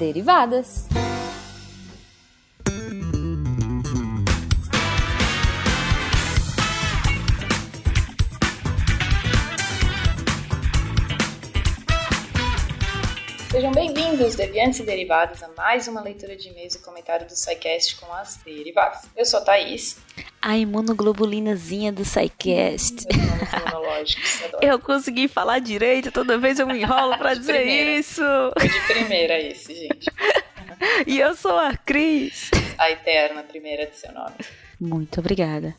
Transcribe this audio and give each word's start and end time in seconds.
Derivadas. 0.00 0.88
Sejam 13.50 13.72
bem-vindos, 13.72 14.36
deviantes 14.36 14.80
e 14.80 14.84
derivados, 14.84 15.42
a 15.42 15.48
mais 15.48 15.86
uma 15.86 16.00
leitura 16.00 16.34
de 16.34 16.48
e-mails 16.48 16.76
e 16.76 16.78
comentário 16.78 17.26
do 17.26 17.36
SciCast 17.36 17.96
com 17.96 18.10
as 18.14 18.36
derivadas. 18.36 19.02
Eu 19.14 19.26
sou 19.26 19.40
a 19.40 19.44
Thaís. 19.44 19.98
A 20.42 20.56
imunoglobulinazinha 20.56 21.92
do 21.92 22.04
SciCast. 22.04 23.06
Eu 24.62 24.78
consegui 24.78 25.28
falar 25.28 25.58
direito, 25.58 26.10
toda 26.10 26.38
vez 26.38 26.58
eu 26.58 26.66
me 26.66 26.80
enrolo 26.80 27.16
pra 27.18 27.34
dizer 27.34 27.54
primeira. 27.58 27.90
isso. 27.98 28.22
Foi 28.58 28.68
de 28.68 28.80
primeira 28.86 29.38
esse, 29.40 29.74
gente. 29.74 30.10
E 31.06 31.18
eu 31.20 31.36
sou 31.36 31.58
a 31.58 31.76
Cris. 31.76 32.50
A 32.78 32.90
eterna 32.90 33.42
primeira 33.42 33.84
de 33.84 33.98
seu 33.98 34.10
nome. 34.12 34.32
Muito 34.80 35.20
obrigada. 35.20 35.74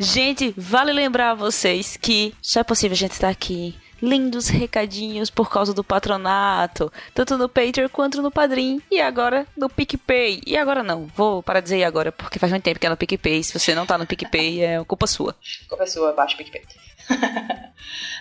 Gente, 0.00 0.54
vale 0.56 0.94
lembrar 0.94 1.32
a 1.32 1.34
vocês 1.34 1.98
que 1.98 2.34
só 2.40 2.60
é 2.60 2.64
possível 2.64 2.94
a 2.94 2.96
gente 2.98 3.12
estar 3.12 3.28
aqui. 3.28 3.76
Lindos 4.02 4.48
recadinhos 4.48 5.30
por 5.30 5.50
causa 5.50 5.72
do 5.72 5.84
patronato, 5.84 6.92
tanto 7.14 7.38
no 7.38 7.48
Patreon 7.48 7.88
quanto 7.88 8.20
no 8.20 8.30
Padrim 8.30 8.82
e 8.90 9.00
agora 9.00 9.46
no 9.56 9.68
PicPay. 9.68 10.42
E 10.46 10.56
agora 10.56 10.82
não, 10.82 11.06
vou 11.16 11.42
parar 11.42 11.60
de 11.60 11.64
dizer 11.64 11.84
agora, 11.84 12.12
porque 12.12 12.38
faz 12.38 12.50
muito 12.52 12.64
tempo 12.64 12.78
que 12.78 12.86
é 12.86 12.90
no 12.90 12.96
PicPay. 12.96 13.42
Se 13.42 13.58
você 13.58 13.74
não 13.74 13.86
tá 13.86 13.96
no 13.96 14.06
PicPay, 14.06 14.62
é 14.62 14.84
culpa 14.84 15.06
sua. 15.06 15.34
Culpa 15.68 15.86
sua, 15.86 16.12
baixa 16.12 16.34
o 16.34 16.38
PicPay. 16.38 16.62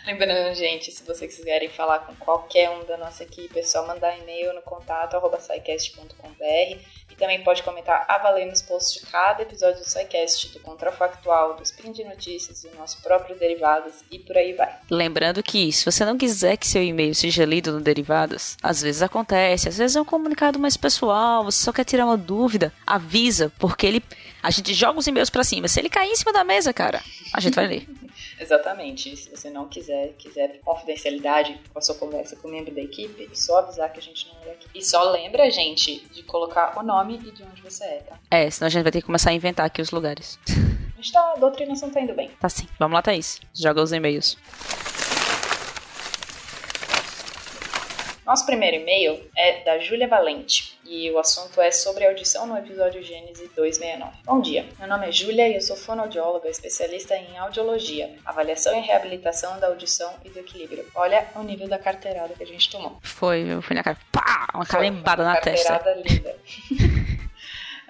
Lembrando, 0.06 0.53
gente, 0.56 0.92
se 0.92 1.03
vocês 1.03 1.36
quiserem 1.36 1.70
falar 1.70 2.00
com 2.00 2.14
qualquer 2.16 2.70
um 2.70 2.84
da 2.86 2.98
nossa 2.98 3.23
equipe, 3.23 3.59
é 3.59 3.64
só 3.64 3.88
mandar 3.88 4.17
e-mail 4.20 4.53
no 4.53 4.62
contato 4.62 5.16
arroba 5.16 5.40
scicast.com.br 5.40 6.78
e 7.09 7.16
também 7.16 7.44
pode 7.44 7.64
comentar 7.64 8.06
a 8.08 8.17
valer 8.17 8.45
nos 8.45 8.62
posts 8.62 9.00
de 9.00 9.12
cada 9.12 9.44
episódio 9.44 9.80
do 9.80 9.90
SciCast, 9.90 10.50
do 10.50 10.59
Contrafactual, 10.59 11.56
do 11.56 11.64
Spin 11.64 11.92
de 11.92 12.03
Notícias, 12.03 12.64
do 12.64 12.75
nosso 12.75 13.02
próprio 13.02 13.38
Derivados 13.38 14.03
e 14.12 14.20
por 14.20 14.38
aí 14.38 14.53
vai. 14.53 14.75
Lembrando 14.90 15.42
que, 15.42 15.72
se 15.72 15.86
você 15.86 16.03
não 16.03 16.18
quiser 16.18 16.58
que 16.58 16.68
seu 16.68 16.84
e-mail 16.84 17.16
seja 17.16 17.45
lido 17.45 17.72
no 17.72 17.80
Derivados, 17.80 18.58
às 18.62 18.81
vezes 18.81 19.02
acontece, 19.02 19.70
às 19.70 19.78
vezes 19.78 19.95
é 19.95 20.02
um 20.02 20.06
comunicado 20.06 20.59
mais 20.59 20.75
pessoal, 20.75 21.45
você 21.45 21.64
só 21.64 21.72
quer 21.72 21.86
tirar 21.86 22.06
uma 22.06 22.18
dúvida, 22.18 22.73
avisa, 22.86 23.52
porque 23.58 23.86
ele. 23.86 24.03
A 24.42 24.52
gente 24.52 24.73
joga 24.73 25.00
os 25.00 25.08
e-mails 25.08 25.30
pra 25.30 25.44
cima. 25.44 25.70
Se 25.70 25.80
ele 25.80 25.90
cair 25.90 26.09
em 26.09 26.16
cima 26.18 26.34
da 26.34 26.44
mesa, 26.44 26.73
cara, 26.73 27.02
a 27.34 27.40
gente 27.40 27.56
vai 27.56 27.66
ler. 27.66 27.88
Exatamente. 28.39 29.16
Se 29.16 29.29
você 29.29 29.49
não 29.49 29.67
quiser, 29.67 30.13
quiser 30.17 30.59
confidencialidade 30.63 31.59
com 31.71 31.79
a 31.79 31.81
sua 31.81 31.95
conversa 31.95 32.35
com 32.35 32.47
o 32.47 32.52
membro 32.52 32.73
da 32.73 32.81
equipe, 32.81 33.29
é 33.31 33.35
só 33.35 33.59
avisar 33.59 33.91
que 33.91 33.99
a 33.99 34.02
gente 34.02 34.27
não 34.27 34.43
lê 34.43 34.52
aqui. 34.52 34.67
E 34.73 34.81
só 34.81 35.03
lembra, 35.11 35.49
gente, 35.49 35.99
de 36.11 36.23
colocar 36.23 36.77
o 36.77 36.83
nome 36.83 37.16
e 37.16 37.31
de 37.31 37.44
onde 37.44 37.61
você 37.61 37.83
é, 37.83 37.99
tá? 37.99 38.19
É, 38.29 38.49
senão 38.49 38.67
a 38.67 38.69
gente 38.69 38.83
vai 38.83 38.91
ter 38.91 39.01
que 39.01 39.05
começar 39.05 39.29
a 39.29 39.33
inventar 39.33 39.66
aqui 39.66 39.81
os 39.81 39.91
lugares. 39.91 40.39
A 40.47 41.01
gente 41.01 41.11
tá, 41.11 41.33
a 41.35 41.39
doutrinação 41.39 41.89
tá 41.89 41.99
indo 41.99 42.13
bem. 42.13 42.29
Tá 42.39 42.47
sim. 42.49 42.67
Vamos 42.79 42.95
lá, 42.95 43.01
Thaís. 43.01 43.41
Joga 43.53 43.81
os 43.81 43.91
e-mails. 43.91 44.38
Nosso 48.25 48.45
primeiro 48.45 48.77
e-mail 48.77 49.21
é 49.35 49.63
da 49.66 49.79
Júlia 49.79 50.07
Valente 50.07 50.72
e 50.86 51.09
o 51.12 51.20
assunto 51.20 51.59
é 51.62 51.72
sobre 51.72 52.06
audição 52.06 52.45
no 52.45 52.58
episódio 52.58 53.02
Gênesis 53.02 53.50
269. 53.56 54.12
Bom 54.26 54.42
dia, 54.42 54.66
meu 54.80 54.88
nome 54.88 55.08
é 55.08 55.12
Júlia 55.12 55.48
e 55.48 55.56
eu 55.56 55.62
sou 55.62 55.75
fonoaudióloga, 55.75 56.50
especialista 56.50 57.16
em 57.16 57.38
audiologia, 57.38 58.16
avaliação 58.25 58.78
e 58.78 58.81
reabilitação 58.81 59.59
da 59.59 59.68
audição 59.68 60.13
e 60.25 60.30
do 60.30 60.40
equilíbrio. 60.40 60.85
Olha 60.96 61.25
o 61.35 61.44
nível 61.44 61.68
da 61.68 61.78
carteirada 61.78 62.34
que 62.34 62.44
a 62.44 62.47
gente 62.47 62.69
tomou. 62.69 62.97
Foi, 63.02 63.46
foi 63.62 63.75
na 63.75 63.84
cara. 63.84 63.97
Pá! 64.12 64.47
Uma 64.53 64.66
carimbada 64.66 65.24
Foi, 65.24 65.25
na 65.25 65.31
uma 65.31 65.41
testa. 65.41 65.69
carteirada 65.69 66.02
linda. 66.07 66.35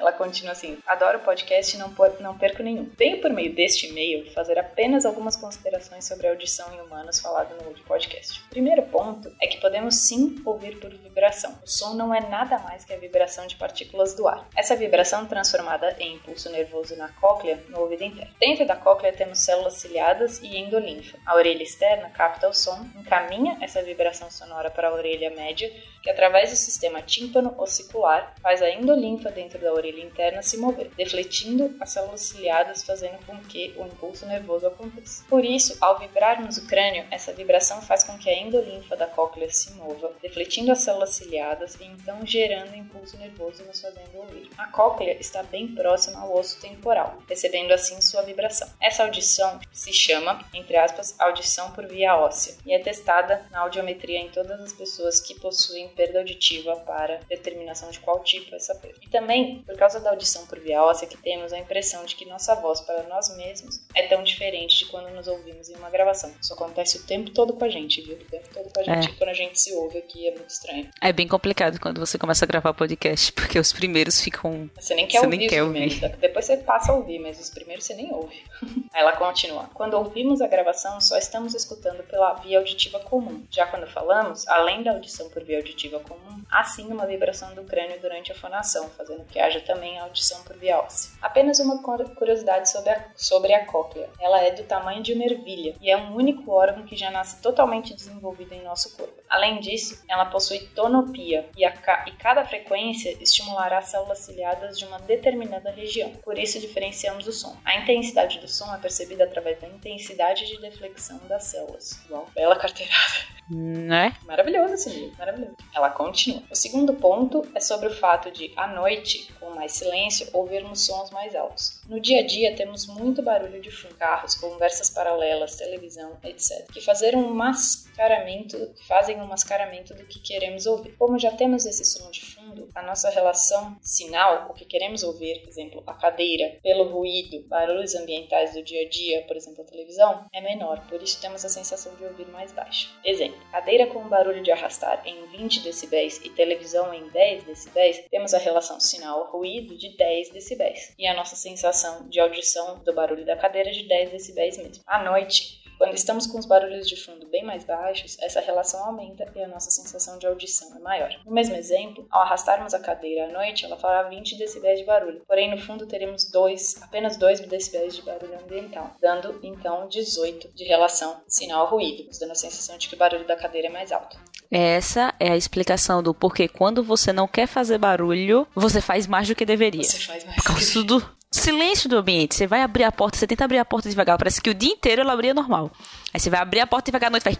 Ela 0.03 0.11
continua 0.11 0.51
assim: 0.51 0.77
adoro 0.85 1.19
o 1.19 1.21
podcast 1.21 1.73
e 1.73 1.79
não, 1.79 1.95
não 2.19 2.37
perco 2.37 2.61
nenhum. 2.61 2.91
Venho 2.97 3.21
por 3.21 3.31
meio 3.31 3.55
deste 3.55 3.87
e-mail 3.87 4.29
fazer 4.33 4.59
apenas 4.59 5.05
algumas 5.05 5.37
considerações 5.37 6.05
sobre 6.05 6.27
a 6.27 6.31
audição 6.31 6.73
em 6.75 6.81
humanos 6.81 7.21
falado 7.21 7.55
no 7.55 7.73
podcast. 7.85 8.41
O 8.41 8.49
primeiro 8.49 8.83
ponto 8.83 9.33
é 9.41 9.47
que 9.47 9.61
podemos 9.61 9.95
sim 9.95 10.41
ouvir 10.43 10.77
por 10.77 10.89
vibração. 10.89 11.57
O 11.63 11.67
som 11.67 11.93
não 11.93 12.13
é 12.13 12.19
nada 12.19 12.59
mais 12.59 12.83
que 12.83 12.91
a 12.91 12.97
vibração 12.97 13.47
de 13.47 13.55
partículas 13.55 14.13
do 14.13 14.27
ar. 14.27 14.45
Essa 14.57 14.75
vibração 14.75 15.25
transformada 15.25 15.95
em 15.97 16.15
impulso 16.15 16.49
nervoso 16.49 16.97
na 16.97 17.07
cóclea 17.07 17.63
no 17.69 17.79
ouvido 17.79 18.03
interno. 18.03 18.33
Dentro 18.37 18.67
da 18.67 18.75
cóclea 18.75 19.13
temos 19.13 19.39
células 19.39 19.75
ciliadas 19.75 20.41
e 20.41 20.57
endolinfa. 20.57 21.17
A 21.25 21.35
orelha 21.35 21.63
externa 21.63 22.09
capta 22.09 22.49
o 22.49 22.53
som, 22.53 22.85
encaminha 22.97 23.57
essa 23.61 23.81
vibração 23.81 24.29
sonora 24.29 24.69
para 24.69 24.89
a 24.89 24.93
orelha 24.93 25.29
média, 25.29 25.71
que 26.01 26.09
através 26.09 26.49
do 26.49 26.57
sistema 26.57 27.01
tímpano-ossicular 27.01 28.33
faz 28.41 28.61
a 28.61 28.69
endolinfa 28.69 29.31
dentro 29.31 29.59
da 29.59 29.71
orelha 29.71 29.92
interna 30.01 30.41
se 30.41 30.57
mover, 30.57 30.89
defletindo 30.95 31.75
as 31.79 31.89
células 31.89 32.21
ciliadas, 32.21 32.83
fazendo 32.83 33.23
com 33.25 33.37
que 33.37 33.73
o 33.77 33.85
impulso 33.85 34.25
nervoso 34.25 34.67
aconteça. 34.67 35.23
Por 35.29 35.43
isso, 35.43 35.77
ao 35.81 35.99
vibrarmos 35.99 36.57
o 36.57 36.67
crânio, 36.67 37.05
essa 37.11 37.33
vibração 37.33 37.81
faz 37.81 38.03
com 38.03 38.17
que 38.17 38.29
a 38.29 38.39
endolinfa 38.39 38.95
da 38.95 39.07
cóclea 39.07 39.49
se 39.49 39.71
mova, 39.73 40.13
defletindo 40.21 40.71
as 40.71 40.79
células 40.79 41.11
ciliadas 41.11 41.75
e 41.75 41.85
então 41.85 42.25
gerando 42.25 42.75
impulso 42.75 43.17
nervoso 43.17 43.63
nos 43.63 43.81
fazendo 43.81 44.17
ouvir. 44.17 44.49
A 44.57 44.67
cóclea 44.67 45.17
está 45.19 45.43
bem 45.43 45.67
próxima 45.67 46.19
ao 46.19 46.35
osso 46.37 46.59
temporal, 46.59 47.17
recebendo 47.27 47.71
assim 47.71 47.99
sua 48.01 48.21
vibração. 48.21 48.69
Essa 48.81 49.03
audição 49.03 49.59
se 49.71 49.93
chama, 49.93 50.43
entre 50.53 50.77
aspas, 50.77 51.19
audição 51.19 51.71
por 51.71 51.87
via 51.87 52.17
óssea 52.17 52.55
e 52.65 52.73
é 52.73 52.79
testada 52.79 53.45
na 53.51 53.59
audiometria 53.59 54.19
em 54.19 54.29
todas 54.29 54.59
as 54.61 54.73
pessoas 54.73 55.19
que 55.19 55.39
possuem 55.39 55.89
perda 55.89 56.19
auditiva 56.19 56.75
para 56.77 57.19
determinação 57.29 57.89
de 57.89 57.99
qual 57.99 58.23
tipo 58.23 58.53
é 58.53 58.57
essa 58.57 58.75
perda. 58.75 58.99
E 59.01 59.09
também, 59.09 59.63
por 59.73 59.79
causa 59.79 59.99
da 59.99 60.11
audição 60.11 60.45
por 60.45 60.59
via 60.59 60.83
óssea, 60.83 61.07
que 61.07 61.17
temos 61.17 61.51
a 61.51 61.57
impressão 61.57 62.05
de 62.05 62.15
que 62.15 62.25
nossa 62.25 62.53
voz 62.55 62.79
para 62.81 63.03
nós 63.03 63.35
mesmos 63.35 63.81
é 63.95 64.07
tão 64.07 64.23
diferente 64.23 64.77
de 64.77 64.85
quando 64.85 65.09
nos 65.09 65.27
ouvimos 65.27 65.67
em 65.67 65.75
uma 65.75 65.89
gravação. 65.89 66.31
Isso 66.39 66.53
acontece 66.53 66.97
o 66.97 67.03
tempo 67.03 67.31
todo 67.31 67.53
com 67.53 67.65
a 67.65 67.69
gente, 67.69 68.01
viu? 68.01 68.15
O 68.15 68.25
tempo 68.25 68.47
todo 68.53 68.71
com 68.71 68.79
a 68.79 68.83
gente. 68.83 69.09
É. 69.09 69.13
Quando 69.17 69.29
a 69.29 69.33
gente 69.33 69.59
se 69.59 69.73
ouve 69.73 69.97
aqui 69.97 70.27
é 70.27 70.31
muito 70.31 70.49
estranho. 70.49 70.89
É 71.01 71.11
bem 71.11 71.27
complicado 71.27 71.79
quando 71.79 71.99
você 71.99 72.19
começa 72.19 72.45
a 72.45 72.47
gravar 72.47 72.73
podcast, 72.73 73.33
porque 73.33 73.57
os 73.57 73.73
primeiros 73.73 74.21
ficam. 74.21 74.69
Você 74.79 74.93
nem 74.93 75.07
quer 75.07 75.19
Você 75.19 75.25
ouvir 75.25 75.37
nem 75.37 75.47
quer 75.47 75.63
primeiros, 75.63 75.99
depois 76.19 76.45
você 76.45 76.57
passa 76.57 76.91
a 76.91 76.95
ouvir, 76.95 77.17
mas 77.17 77.39
os 77.39 77.49
primeiros 77.49 77.85
você 77.85 77.95
nem 77.95 78.13
ouve. 78.13 78.43
Aí 78.93 79.01
ela 79.01 79.13
continua. 79.13 79.69
Quando 79.73 79.95
ouvimos 79.95 80.39
a 80.39 80.47
gravação, 80.47 81.01
só 81.01 81.17
estamos 81.17 81.55
escutando 81.55 82.03
pela 82.03 82.35
via 82.35 82.59
auditiva 82.59 82.99
comum. 82.99 83.43
Já 83.49 83.65
quando 83.65 83.87
falamos, 83.87 84.47
além 84.47 84.83
da 84.83 84.91
audição 84.91 85.29
por 85.29 85.43
via 85.43 85.57
auditiva 85.57 85.99
comum, 85.99 86.43
há 86.51 86.63
sim 86.63 86.85
uma 86.85 87.07
vibração 87.07 87.55
do 87.55 87.63
crânio 87.63 87.99
durante 87.99 88.31
a 88.31 88.35
fonação, 88.35 88.87
fazendo 88.89 89.25
que 89.25 89.39
haja 89.39 89.62
também 89.63 89.97
a 89.99 90.03
audição 90.03 90.41
por 90.43 90.57
via 90.57 90.79
óssea. 90.79 91.11
Apenas 91.21 91.59
uma 91.59 91.81
cur- 91.81 92.09
curiosidade 92.15 92.69
sobre 92.71 92.89
a, 92.91 93.05
sobre 93.15 93.53
a 93.53 93.65
cóclea. 93.65 94.09
Ela 94.19 94.41
é 94.43 94.51
do 94.51 94.63
tamanho 94.63 95.01
de 95.01 95.13
uma 95.13 95.23
ervilha 95.25 95.75
e 95.81 95.89
é 95.89 95.97
um 95.97 96.15
único 96.15 96.51
órgão 96.51 96.83
que 96.85 96.95
já 96.95 97.09
nasce 97.11 97.41
totalmente 97.41 97.93
desenvolvido 97.93 98.53
em 98.53 98.63
nosso 98.63 98.95
corpo. 98.95 99.13
Além 99.29 99.59
disso, 99.59 100.03
ela 100.07 100.25
possui 100.25 100.59
tonopia 100.75 101.49
e, 101.57 101.65
a 101.65 101.71
ca- 101.71 102.05
e 102.07 102.11
cada 102.11 102.45
frequência 102.45 103.17
estimulará 103.21 103.79
as 103.79 103.87
células 103.89 104.19
ciliadas 104.19 104.77
de 104.77 104.85
uma 104.85 104.99
determinada 104.99 105.71
região. 105.71 106.11
Por 106.23 106.37
isso 106.37 106.59
diferenciamos 106.59 107.25
o 107.27 107.31
som. 107.31 107.55
A 107.65 107.75
intensidade 107.77 108.39
do 108.39 108.47
som 108.47 108.73
é 108.73 108.77
percebida 108.77 109.23
através 109.23 109.59
da 109.59 109.67
intensidade 109.67 110.45
de 110.45 110.59
deflexão 110.61 111.19
das 111.27 111.45
células. 111.45 111.99
Uau, 112.09 112.27
bela 112.35 112.55
carteirada. 112.55 113.33
Né? 113.49 114.15
Maravilhoso 114.25 114.73
esse 114.75 114.89
livro, 114.89 115.17
maravilhoso. 115.17 115.55
Ela 115.75 115.89
continua. 115.89 116.41
O 116.49 116.55
segundo 116.55 116.93
ponto 116.93 117.45
é 117.53 117.59
sobre 117.59 117.87
o 117.87 117.93
fato 117.95 118.31
de, 118.31 118.53
à 118.55 118.67
noite, 118.67 119.31
com 119.39 119.52
mais 119.53 119.71
silêncio, 119.73 120.27
ouvirmos 120.33 120.85
sons 120.85 121.09
mais 121.11 121.35
altos. 121.35 121.79
No 121.87 121.99
dia 121.99 122.21
a 122.21 122.23
dia, 122.25 122.55
temos 122.55 122.87
muito 122.87 123.21
barulho 123.21 123.61
de 123.61 123.69
fundo, 123.69 123.95
carros, 123.95 124.35
conversas 124.35 124.89
paralelas, 124.89 125.57
televisão, 125.57 126.17
etc., 126.23 126.65
que 126.71 126.79
fazer 126.79 127.13
um 127.13 127.33
mascaramento, 127.33 128.57
que 128.73 128.87
fazem 128.87 129.19
um 129.19 129.27
mascaramento 129.27 129.93
do 129.93 130.05
que 130.05 130.21
queremos 130.21 130.65
ouvir. 130.65 130.95
Como 130.97 131.19
já 131.19 131.31
temos 131.31 131.65
esse 131.65 131.83
som 131.83 132.09
de 132.09 132.25
fundo, 132.25 132.69
a 132.73 132.81
nossa 132.81 133.09
relação 133.09 133.77
sinal, 133.81 134.47
o 134.49 134.53
que 134.53 134.63
queremos 134.63 135.03
ouvir, 135.03 135.41
por 135.41 135.49
exemplo, 135.49 135.83
a 135.85 135.93
cadeira, 135.93 136.57
pelo 136.63 136.85
ruído, 136.85 137.45
barulhos 137.49 137.95
ambientais 137.95 138.53
do 138.53 138.63
dia 138.63 138.85
a 138.85 138.89
dia, 138.89 139.21
por 139.23 139.35
exemplo, 139.35 139.61
a 139.61 139.67
televisão, 139.67 140.25
é 140.31 140.39
menor, 140.39 140.87
por 140.87 141.03
isso 141.03 141.19
temos 141.19 141.43
a 141.43 141.49
sensação 141.49 141.93
de 141.95 142.05
ouvir 142.05 142.27
mais 142.29 142.53
baixo. 142.53 142.97
Exemplo, 143.03 143.39
cadeira 143.51 143.87
com 143.87 144.07
barulho 144.07 144.41
de 144.41 144.51
arrastar 144.51 145.05
em 145.05 145.27
20 145.37 145.59
decibéis 145.59 146.21
e 146.23 146.29
televisão 146.29 146.93
em 146.93 147.09
10 147.09 147.43
decibéis, 147.43 148.01
temos 148.09 148.33
a 148.33 148.37
relação 148.37 148.79
sinal-ruído 148.79 149.77
de 149.77 149.97
10 149.97 150.29
decibéis 150.29 150.93
e 150.97 151.05
a 151.05 151.13
nossa 151.13 151.35
sensação 151.35 151.72
de 152.09 152.19
audição 152.19 152.79
do 152.83 152.93
barulho 152.93 153.25
da 153.25 153.35
cadeira 153.35 153.71
de 153.71 153.87
10 153.87 154.11
decibéis 154.11 154.57
mesmo. 154.57 154.83
À 154.87 155.03
noite, 155.03 155.63
Quando 155.77 155.95
estamos 155.95 156.27
com 156.27 156.39
os 156.39 156.45
barulhos 156.45 156.87
de 156.87 156.95
fundo 156.95 157.27
bem 157.27 157.43
mais 157.43 157.63
baixos, 157.65 158.17
essa 158.21 158.39
relação 158.39 158.83
aumenta 158.85 159.29
e 159.35 159.43
a 159.43 159.47
nossa 159.47 159.69
sensação 159.69 160.17
de 160.17 160.25
audição 160.25 160.75
é 160.77 160.79
maior. 160.79 161.09
No 161.25 161.33
mesmo 161.33 161.55
exemplo, 161.55 162.07
ao 162.09 162.21
arrastarmos 162.21 162.73
a 162.73 162.79
cadeira 162.79 163.25
à 163.25 163.31
noite, 163.31 163.65
ela 163.65 163.77
fará 163.77 164.03
20 164.03 164.37
decibéis 164.37 164.79
de 164.79 164.85
barulho, 164.85 165.21
porém 165.27 165.51
no 165.51 165.57
fundo 165.57 165.85
teremos 165.85 166.29
dois, 166.31 166.81
apenas 166.81 167.17
2 167.17 167.41
decibéis 167.41 167.95
de 167.95 168.01
barulho 168.01 168.39
ambiental, 168.41 168.95
dando 169.01 169.39
então 169.43 169.87
18 169.89 170.53
de 170.53 170.63
relação 170.63 171.21
sinal-ruído, 171.27 172.05
nos 172.05 172.19
dando 172.19 172.31
a 172.31 172.35
sensação 172.35 172.77
de 172.77 172.87
que 172.87 172.95
o 172.95 172.97
barulho 172.97 173.27
da 173.27 173.35
cadeira 173.35 173.67
é 173.67 173.71
mais 173.71 173.91
alto. 173.91 174.17
Essa 174.49 175.13
é 175.19 175.31
a 175.31 175.37
explicação 175.37 176.01
do 176.03 176.13
porquê 176.13 176.47
quando 176.47 176.83
você 176.83 177.11
não 177.11 177.27
quer 177.27 177.47
fazer 177.47 177.77
barulho, 177.77 178.47
você 178.55 178.79
faz 178.79 179.07
mais 179.07 179.27
do 179.27 179.35
que 179.35 179.45
deveria. 179.45 179.83
Você 179.83 179.97
faz 179.99 180.23
mais 180.23 180.37
Por 180.37 180.45
causa 180.45 180.83
do 180.83 181.22
silêncio 181.33 181.89
do 181.89 181.97
ambiente. 181.97 182.35
Você 182.35 182.47
vai 182.47 182.61
abrir 182.61 182.83
a 182.83 182.91
porta, 182.91 183.17
você 183.17 183.27
tenta 183.27 183.43
abrir 183.43 183.57
a 183.57 183.65
porta 183.65 183.89
devagar, 183.89 184.17
parece 184.17 184.41
que 184.41 184.49
o 184.49 184.53
dia 184.53 184.71
inteiro 184.71 185.01
ela 185.01 185.13
abria 185.13 185.33
normal. 185.33 185.71
Aí 186.13 186.19
você 186.19 186.29
vai 186.29 186.39
abrir 186.39 186.59
a 186.59 186.67
porta 186.67 186.85
devagar 186.85 187.07
à 187.07 187.11
noite, 187.11 187.23
vai. 187.23 187.37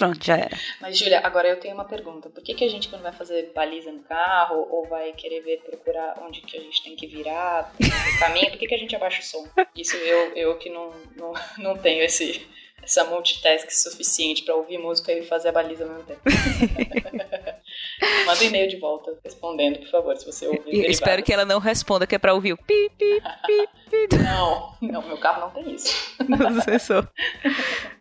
Pronto, 0.00 0.24
já 0.24 0.36
era. 0.36 0.56
Mas, 0.80 0.96
Júlia, 0.96 1.20
agora 1.22 1.46
eu 1.46 1.60
tenho 1.60 1.74
uma 1.74 1.84
pergunta. 1.84 2.30
Por 2.30 2.42
que, 2.42 2.54
que 2.54 2.64
a 2.64 2.68
gente, 2.70 2.88
quando 2.88 3.02
vai 3.02 3.12
fazer 3.12 3.52
baliza 3.54 3.92
no 3.92 4.02
carro, 4.02 4.66
ou 4.70 4.88
vai 4.88 5.12
querer 5.12 5.42
ver, 5.42 5.58
procurar 5.58 6.18
onde 6.22 6.40
que 6.40 6.56
a 6.56 6.60
gente 6.60 6.82
tem 6.82 6.96
que 6.96 7.06
virar, 7.06 7.70
o 7.78 8.18
caminho, 8.18 8.50
por 8.50 8.58
que, 8.58 8.66
que 8.66 8.74
a 8.74 8.78
gente 8.78 8.96
abaixa 8.96 9.20
o 9.20 9.24
som? 9.24 9.46
Isso 9.76 9.96
eu, 9.96 10.32
eu 10.34 10.56
que 10.56 10.70
não, 10.70 10.90
não, 11.16 11.34
não 11.58 11.76
tenho 11.76 12.02
esse, 12.02 12.46
essa 12.82 13.04
multitask 13.04 13.70
suficiente 13.70 14.42
para 14.42 14.54
ouvir 14.54 14.78
música 14.78 15.12
e 15.12 15.22
fazer 15.22 15.50
a 15.50 15.52
baliza 15.52 15.84
ao 15.84 15.90
mesmo 15.90 16.04
tempo. 16.04 16.22
Manda 18.26 18.40
um 18.40 18.46
e-mail 18.46 18.68
de 18.68 18.76
volta 18.76 19.18
respondendo, 19.24 19.78
por 19.80 19.90
favor, 19.90 20.16
se 20.16 20.26
você 20.26 20.46
ouvir. 20.46 20.90
Espero 20.90 21.22
que 21.22 21.32
ela 21.32 21.44
não 21.44 21.58
responda, 21.58 22.06
que 22.06 22.14
é 22.14 22.18
pra 22.18 22.34
ouvir 22.34 22.52
o 22.52 22.56
pi, 22.56 22.90
pi, 22.98 23.20
pi, 23.46 23.68
pi. 24.08 24.16
Não, 24.22 24.76
não, 24.80 25.02
meu 25.02 25.18
carro 25.18 25.40
não 25.40 25.50
tem 25.50 25.74
isso. 25.74 26.14
No 26.20 26.62
sensor. 26.62 27.10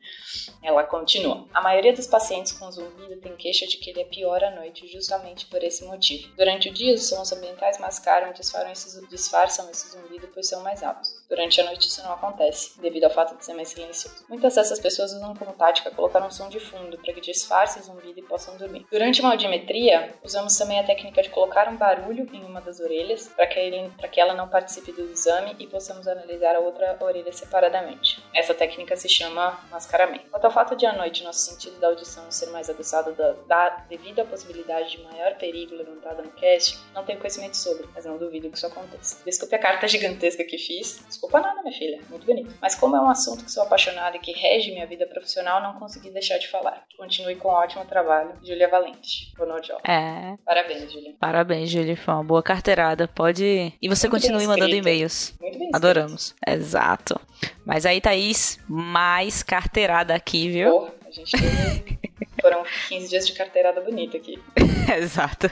Ela 0.61 0.83
continua. 0.83 1.45
A 1.53 1.61
maioria 1.61 1.93
dos 1.93 2.07
pacientes 2.07 2.51
com 2.51 2.69
zumbido 2.71 3.17
tem 3.17 3.35
queixa 3.35 3.65
de 3.65 3.77
que 3.77 3.89
ele 3.89 4.01
é 4.01 4.05
pior 4.05 4.43
à 4.43 4.51
noite, 4.51 4.87
justamente 4.87 5.45
por 5.45 5.63
esse 5.63 5.85
motivo. 5.85 6.33
Durante 6.35 6.69
o 6.69 6.73
dia, 6.73 6.93
os 6.93 7.07
sons 7.07 7.31
ambientais 7.31 7.77
mascaram 7.79 8.29
e 8.29 8.33
disfarçam 8.33 8.71
esse, 8.71 9.07
disfarçam 9.07 9.69
esse 9.69 9.89
zumbido, 9.89 10.29
pois 10.33 10.47
são 10.47 10.61
mais 10.61 10.83
altos. 10.83 11.09
Durante 11.29 11.61
a 11.61 11.65
noite, 11.65 11.87
isso 11.87 12.03
não 12.03 12.13
acontece, 12.13 12.79
devido 12.81 13.05
ao 13.05 13.09
fato 13.09 13.37
de 13.37 13.45
ser 13.45 13.53
mais 13.53 13.69
silencioso. 13.69 14.25
Muitas 14.27 14.55
dessas 14.55 14.79
pessoas 14.79 15.13
usam 15.13 15.33
como 15.35 15.53
tática 15.53 15.91
colocar 15.91 16.25
um 16.25 16.31
som 16.31 16.49
de 16.49 16.59
fundo 16.59 16.97
para 16.97 17.13
que 17.13 17.21
disfarce 17.21 17.79
o 17.79 17.83
zumbido 17.83 18.19
e 18.19 18.23
possam 18.23 18.57
dormir. 18.57 18.85
Durante 18.91 19.21
uma 19.21 19.31
audiometria, 19.31 20.13
usamos 20.23 20.57
também 20.57 20.79
a 20.79 20.83
técnica 20.83 21.21
de 21.21 21.29
colocar 21.29 21.69
um 21.69 21.77
barulho 21.77 22.27
em 22.33 22.43
uma 22.43 22.61
das 22.61 22.79
orelhas 22.79 23.27
para 23.27 23.47
que, 23.47 23.59
ele, 23.59 23.91
que 24.11 24.19
ela 24.19 24.33
não 24.33 24.47
participe 24.47 24.91
do 24.91 25.09
exame 25.11 25.55
e 25.59 25.67
possamos 25.67 26.07
analisar 26.07 26.55
a 26.55 26.59
outra 26.59 26.97
orelha 26.99 27.31
separadamente. 27.31 28.21
Essa 28.33 28.53
técnica 28.53 28.95
se 28.95 29.07
chama 29.07 29.59
mascaramento. 29.71 30.25
Ao 30.49 30.53
fato 30.53 30.75
de 30.75 30.83
à 30.83 30.93
noite 30.93 31.23
nosso 31.23 31.39
sentido 31.41 31.79
da 31.79 31.87
audição 31.87 32.29
ser 32.31 32.47
mais 32.47 32.69
aguçado 32.71 33.13
da, 33.13 33.33
da, 33.47 33.69
devido 33.87 34.19
à 34.19 34.25
possibilidade 34.25 34.97
de 34.97 35.03
maior 35.03 35.35
perigo 35.35 35.75
levantada 35.75 36.23
no 36.23 36.31
cast, 36.31 36.79
não 36.93 37.05
tenho 37.05 37.19
conhecimento 37.19 37.55
sobre, 37.55 37.87
mas 37.93 38.03
não 38.03 38.17
duvido 38.17 38.49
que 38.49 38.57
isso 38.57 38.65
aconteça. 38.65 39.23
Desculpe 39.23 39.55
a 39.55 39.59
carta 39.59 39.87
gigantesca 39.87 40.43
que 40.43 40.57
fiz. 40.57 41.05
Desculpa 41.07 41.39
nada, 41.39 41.61
minha 41.61 41.77
filha. 41.77 42.01
Muito 42.09 42.25
bonito. 42.25 42.51
Mas 42.59 42.73
como 42.73 42.95
é 42.95 42.99
um 42.99 43.09
assunto 43.09 43.45
que 43.45 43.51
sou 43.51 43.61
apaixonada 43.61 44.17
e 44.17 44.19
que 44.19 44.31
rege 44.31 44.71
minha 44.71 44.87
vida 44.87 45.05
profissional, 45.05 45.61
não 45.61 45.77
consegui 45.77 46.09
deixar 46.09 46.39
de 46.39 46.47
falar. 46.47 46.83
Continue 46.97 47.35
com 47.35 47.49
um 47.49 47.51
ótimo 47.51 47.85
trabalho. 47.85 48.33
Júlia 48.43 48.67
Valente. 48.67 49.31
Boa 49.37 49.59
job. 49.61 49.79
É. 49.87 50.35
Parabéns, 50.43 50.91
Júlia. 50.91 51.13
Parabéns, 51.19 51.69
Júlia. 51.69 51.95
Foi 51.95 52.13
uma 52.15 52.23
boa 52.23 52.41
carteirada. 52.41 53.07
Pode. 53.07 53.71
E 53.79 53.87
você 53.87 54.07
Muito 54.07 54.23
continue 54.23 54.47
mandando 54.47 54.75
e-mails. 54.75 55.35
Muito 55.39 55.59
bem. 55.59 55.69
Adoramos. 55.73 56.33
Exato. 56.47 57.19
Mas 57.65 57.85
aí, 57.85 58.01
Thaís, 58.01 58.59
mais 58.67 59.43
carteirada 59.43 60.15
aqui, 60.15 60.38
viu? 60.47 60.71
Porra, 60.71 60.93
a 61.05 61.11
gente 61.11 61.31
teve... 61.31 61.99
Foram 62.41 62.63
15 62.87 63.09
dias 63.09 63.27
de 63.27 63.33
carteirada 63.33 63.81
bonita 63.81 64.15
aqui. 64.15 64.39
Exato. 64.97 65.49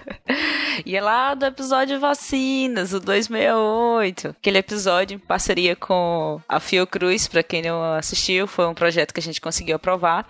E 0.85 0.95
é 0.95 1.01
lá 1.01 1.33
do 1.33 1.45
episódio 1.45 1.99
Vacinas, 1.99 2.93
o 2.93 2.99
268. 2.99 4.29
Aquele 4.29 4.57
episódio 4.59 5.15
em 5.15 5.19
parceria 5.19 5.75
com 5.75 6.41
a 6.47 6.59
Fiocruz, 6.59 7.27
para 7.27 7.43
quem 7.43 7.61
não 7.61 7.81
assistiu, 7.95 8.47
foi 8.47 8.67
um 8.67 8.73
projeto 8.73 9.13
que 9.13 9.19
a 9.19 9.23
gente 9.23 9.41
conseguiu 9.41 9.75
aprovar. 9.75 10.27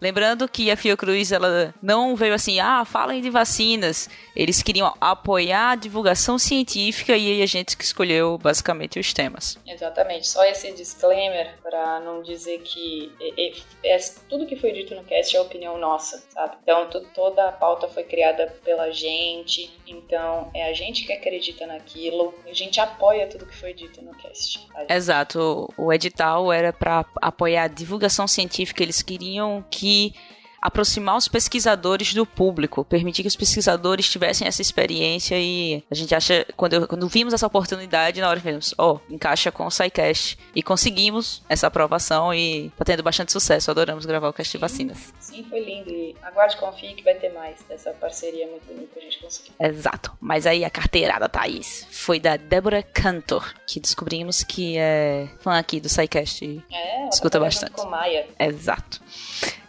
Lembrando 0.00 0.48
que 0.48 0.70
a 0.70 0.76
Fiocruz, 0.76 1.32
ela 1.32 1.74
não 1.82 2.14
veio 2.14 2.34
assim, 2.34 2.60
ah, 2.60 2.84
falem 2.84 3.20
de 3.20 3.30
vacinas. 3.30 4.08
Eles 4.34 4.62
queriam 4.62 4.94
apoiar 5.00 5.70
a 5.72 5.76
divulgação 5.76 6.38
científica 6.38 7.16
e 7.16 7.32
aí 7.32 7.42
a 7.42 7.46
gente 7.46 7.76
que 7.76 7.84
escolheu 7.84 8.38
basicamente 8.38 8.98
os 8.98 9.12
temas. 9.12 9.58
Exatamente. 9.66 10.28
Só 10.28 10.44
esse 10.44 10.72
disclaimer 10.72 11.54
para 11.62 12.00
não 12.00 12.22
dizer 12.22 12.60
que 12.60 13.12
é, 13.20 13.48
é- 13.48 13.96
é- 13.96 13.98
tudo 14.28 14.46
que 14.46 14.56
foi 14.56 14.72
dito 14.72 14.94
no 14.94 15.04
cast 15.04 15.36
é 15.36 15.40
opinião 15.40 15.78
nossa, 15.78 16.22
sabe? 16.30 16.56
Então 16.62 16.88
toda 17.14 17.48
a 17.48 17.52
pauta 17.52 17.88
foi 17.88 18.04
criada 18.04 18.47
pela 18.64 18.90
gente, 18.90 19.70
então 19.86 20.50
é 20.54 20.68
a 20.68 20.72
gente 20.72 21.06
que 21.06 21.12
acredita 21.12 21.66
naquilo, 21.66 22.34
a 22.46 22.52
gente 22.52 22.80
apoia 22.80 23.26
tudo 23.26 23.46
que 23.46 23.56
foi 23.56 23.72
dito 23.72 24.02
no 24.02 24.14
cast. 24.14 24.66
Exato. 24.88 25.72
O 25.76 25.92
edital 25.92 26.52
era 26.52 26.72
para 26.72 27.04
apoiar 27.16 27.64
a 27.64 27.68
divulgação 27.68 28.26
científica. 28.26 28.82
Eles 28.82 29.02
queriam 29.02 29.64
que 29.70 30.14
aproximar 30.60 31.16
os 31.16 31.28
pesquisadores 31.28 32.12
do 32.14 32.26
público, 32.26 32.84
permitir 32.84 33.22
que 33.22 33.28
os 33.28 33.36
pesquisadores 33.36 34.08
tivessem 34.08 34.46
essa 34.48 34.60
experiência 34.62 35.36
e 35.38 35.82
a 35.90 35.94
gente 35.94 36.14
acha, 36.14 36.46
quando, 36.56 36.72
eu- 36.74 36.88
quando 36.88 37.08
vimos 37.08 37.32
essa 37.32 37.46
oportunidade, 37.46 38.20
na 38.20 38.28
hora 38.28 38.40
vimos, 38.40 38.74
ó, 38.78 38.98
encaixa 39.08 39.50
com 39.52 39.66
o 39.66 39.70
SciCast 39.70 40.38
e 40.54 40.62
conseguimos 40.62 41.42
essa 41.48 41.66
aprovação 41.68 42.32
e 42.34 42.70
tá 42.76 42.84
tendo 42.84 43.02
bastante 43.02 43.32
sucesso, 43.32 43.70
adoramos 43.70 44.04
gravar 44.06 44.28
o 44.28 44.32
cast 44.32 44.50
de 44.52 44.58
vacinas. 44.60 45.12
Sim, 45.20 45.44
foi 45.48 45.60
lindo 45.60 45.90
e 45.90 46.16
aguarde 46.22 46.56
e 46.56 46.58
confie 46.58 46.94
que 46.94 47.02
vai 47.04 47.14
ter 47.14 47.32
mais 47.32 47.60
dessa 47.68 47.90
parceria 47.92 48.46
muito 48.48 48.66
bonita 48.66 48.88
que 48.94 48.98
a 48.98 49.02
gente 49.02 49.18
conseguiu. 49.20 49.52
Exato. 49.60 50.12
Mas 50.20 50.46
aí 50.46 50.64
a 50.64 50.70
carteirada, 50.70 51.28
Thaís, 51.28 51.86
foi 51.90 52.18
da 52.18 52.36
Débora 52.36 52.82
Cantor, 52.82 53.54
que 53.66 53.78
descobrimos 53.78 54.42
que 54.42 54.76
é 54.76 55.28
fã 55.40 55.58
aqui 55.58 55.80
do 55.80 55.88
SciCast. 55.88 56.62
É, 56.70 57.00
ela 57.02 57.08
Escuta 57.10 57.38
tá 57.38 57.44
bastante. 57.44 57.72
Com 57.72 57.86
Maia. 57.88 58.26
Exato. 58.38 59.00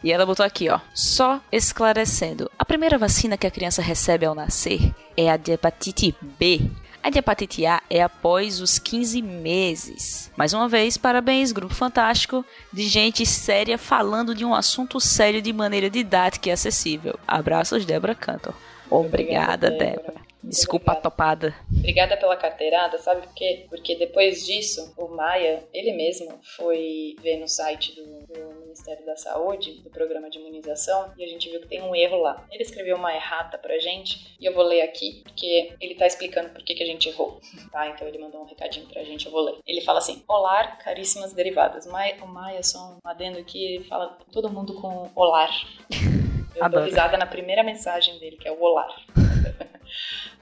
E 0.04 0.12
ela 0.12 0.26
botou 0.26 0.46
aqui, 0.46 0.70
ó. 0.70 0.79
Só 0.94 1.42
esclarecendo. 1.52 2.50
A 2.58 2.66
primeira 2.66 2.98
vacina 2.98 3.38
que 3.38 3.48
a 3.48 3.52
criança 3.52 3.82
recebe 3.82 4.26
ao 4.26 4.36
nascer 4.36 4.94
é 5.16 5.30
a 5.30 5.38
de 5.38 5.52
hepatite 5.52 6.16
B. 6.40 6.62
A 7.02 7.10
de 7.10 7.20
hepatite 7.20 7.66
A 7.66 7.82
é 7.90 8.02
após 8.02 8.60
os 8.60 8.78
15 8.78 9.22
meses. 9.22 10.32
Mais 10.36 10.54
uma 10.54 10.68
vez, 10.68 10.98
parabéns, 10.98 11.52
grupo 11.52 11.74
fantástico 11.74 12.46
de 12.74 12.88
gente 12.88 13.26
séria 13.26 13.78
falando 13.78 14.36
de 14.36 14.44
um 14.44 14.54
assunto 14.54 15.00
sério 15.00 15.42
de 15.42 15.54
maneira 15.54 15.90
didática 15.90 16.50
e 16.50 16.52
acessível. 16.52 17.18
Abraços, 17.28 17.86
Débora 17.86 18.14
Cantor. 18.14 18.54
Obrigada, 18.90 19.68
Obrigada, 19.68 19.72
Débora. 19.72 19.96
Débora. 20.08 20.29
Desculpa 20.44 20.92
a 20.92 20.96
obrigada. 20.96 21.52
topada. 21.52 21.56
Obrigada 21.72 22.18
pela 22.18 22.38
carteirada, 22.38 22.98
sabe 22.98 23.22
por 23.22 23.34
quê? 23.34 23.66
Porque 23.70 23.96
depois 23.96 24.46
disso, 24.46 24.94
o 24.98 25.08
Maia, 25.10 25.64
ele 25.74 25.92
mesmo, 25.92 26.40
foi 26.56 27.16
ver 27.22 27.38
no 27.38 27.48
site 27.48 27.94
do, 27.96 28.04
do 28.04 28.60
Ministério 28.62 29.06
da 29.06 29.18
Saúde, 29.18 29.82
do 29.82 29.90
programa 29.90 30.30
de 30.30 30.40
imunização, 30.40 31.12
e 31.18 31.24
a 31.24 31.28
gente 31.28 31.50
viu 31.50 31.60
que 31.60 31.68
tem 31.68 31.82
um 31.82 31.94
erro 31.94 32.22
lá. 32.22 32.48
Ele 32.52 32.64
escreveu 32.64 32.96
uma 32.96 33.14
errata 33.14 33.58
pra 33.58 33.78
gente, 33.80 34.36
e 34.40 34.46
eu 34.46 34.54
vou 34.54 34.64
ler 34.64 34.82
aqui, 34.82 35.22
porque 35.24 35.74
ele 35.82 35.96
tá 35.96 36.08
explicando 36.08 36.50
por 36.50 36.64
que, 36.64 36.74
que 36.74 36.84
a 36.84 36.86
gente 36.86 37.10
errou, 37.10 37.42
tá? 37.72 37.90
Então 37.90 38.08
ele 38.08 38.18
mandou 38.18 38.42
um 38.42 38.46
recadinho 38.46 38.88
pra 38.88 39.04
gente, 39.04 39.26
eu 39.26 39.32
vou 39.32 39.42
ler. 39.42 39.58
Ele 39.68 39.82
fala 39.82 40.00
assim, 40.00 40.24
Olá, 40.28 40.68
caríssimas 40.78 41.34
derivadas. 41.34 41.86
Maia, 41.86 42.18
o 42.24 42.28
Maia, 42.28 42.64
só 42.64 42.80
um 42.80 42.98
adendo 43.04 43.40
aqui, 43.40 43.64
ele 43.64 43.84
fala 43.84 44.18
todo 44.32 44.50
mundo 44.50 44.74
com 44.76 45.10
olar. 45.16 45.52
Eu 46.56 46.62
dou 46.62 46.80
Adoro. 46.80 46.86
risada 46.86 47.16
na 47.18 47.28
primeira 47.28 47.64
mensagem 47.64 48.18
dele, 48.20 48.36
que 48.36 48.48
é 48.48 48.52
o 48.52 48.60
olar. 48.60 48.90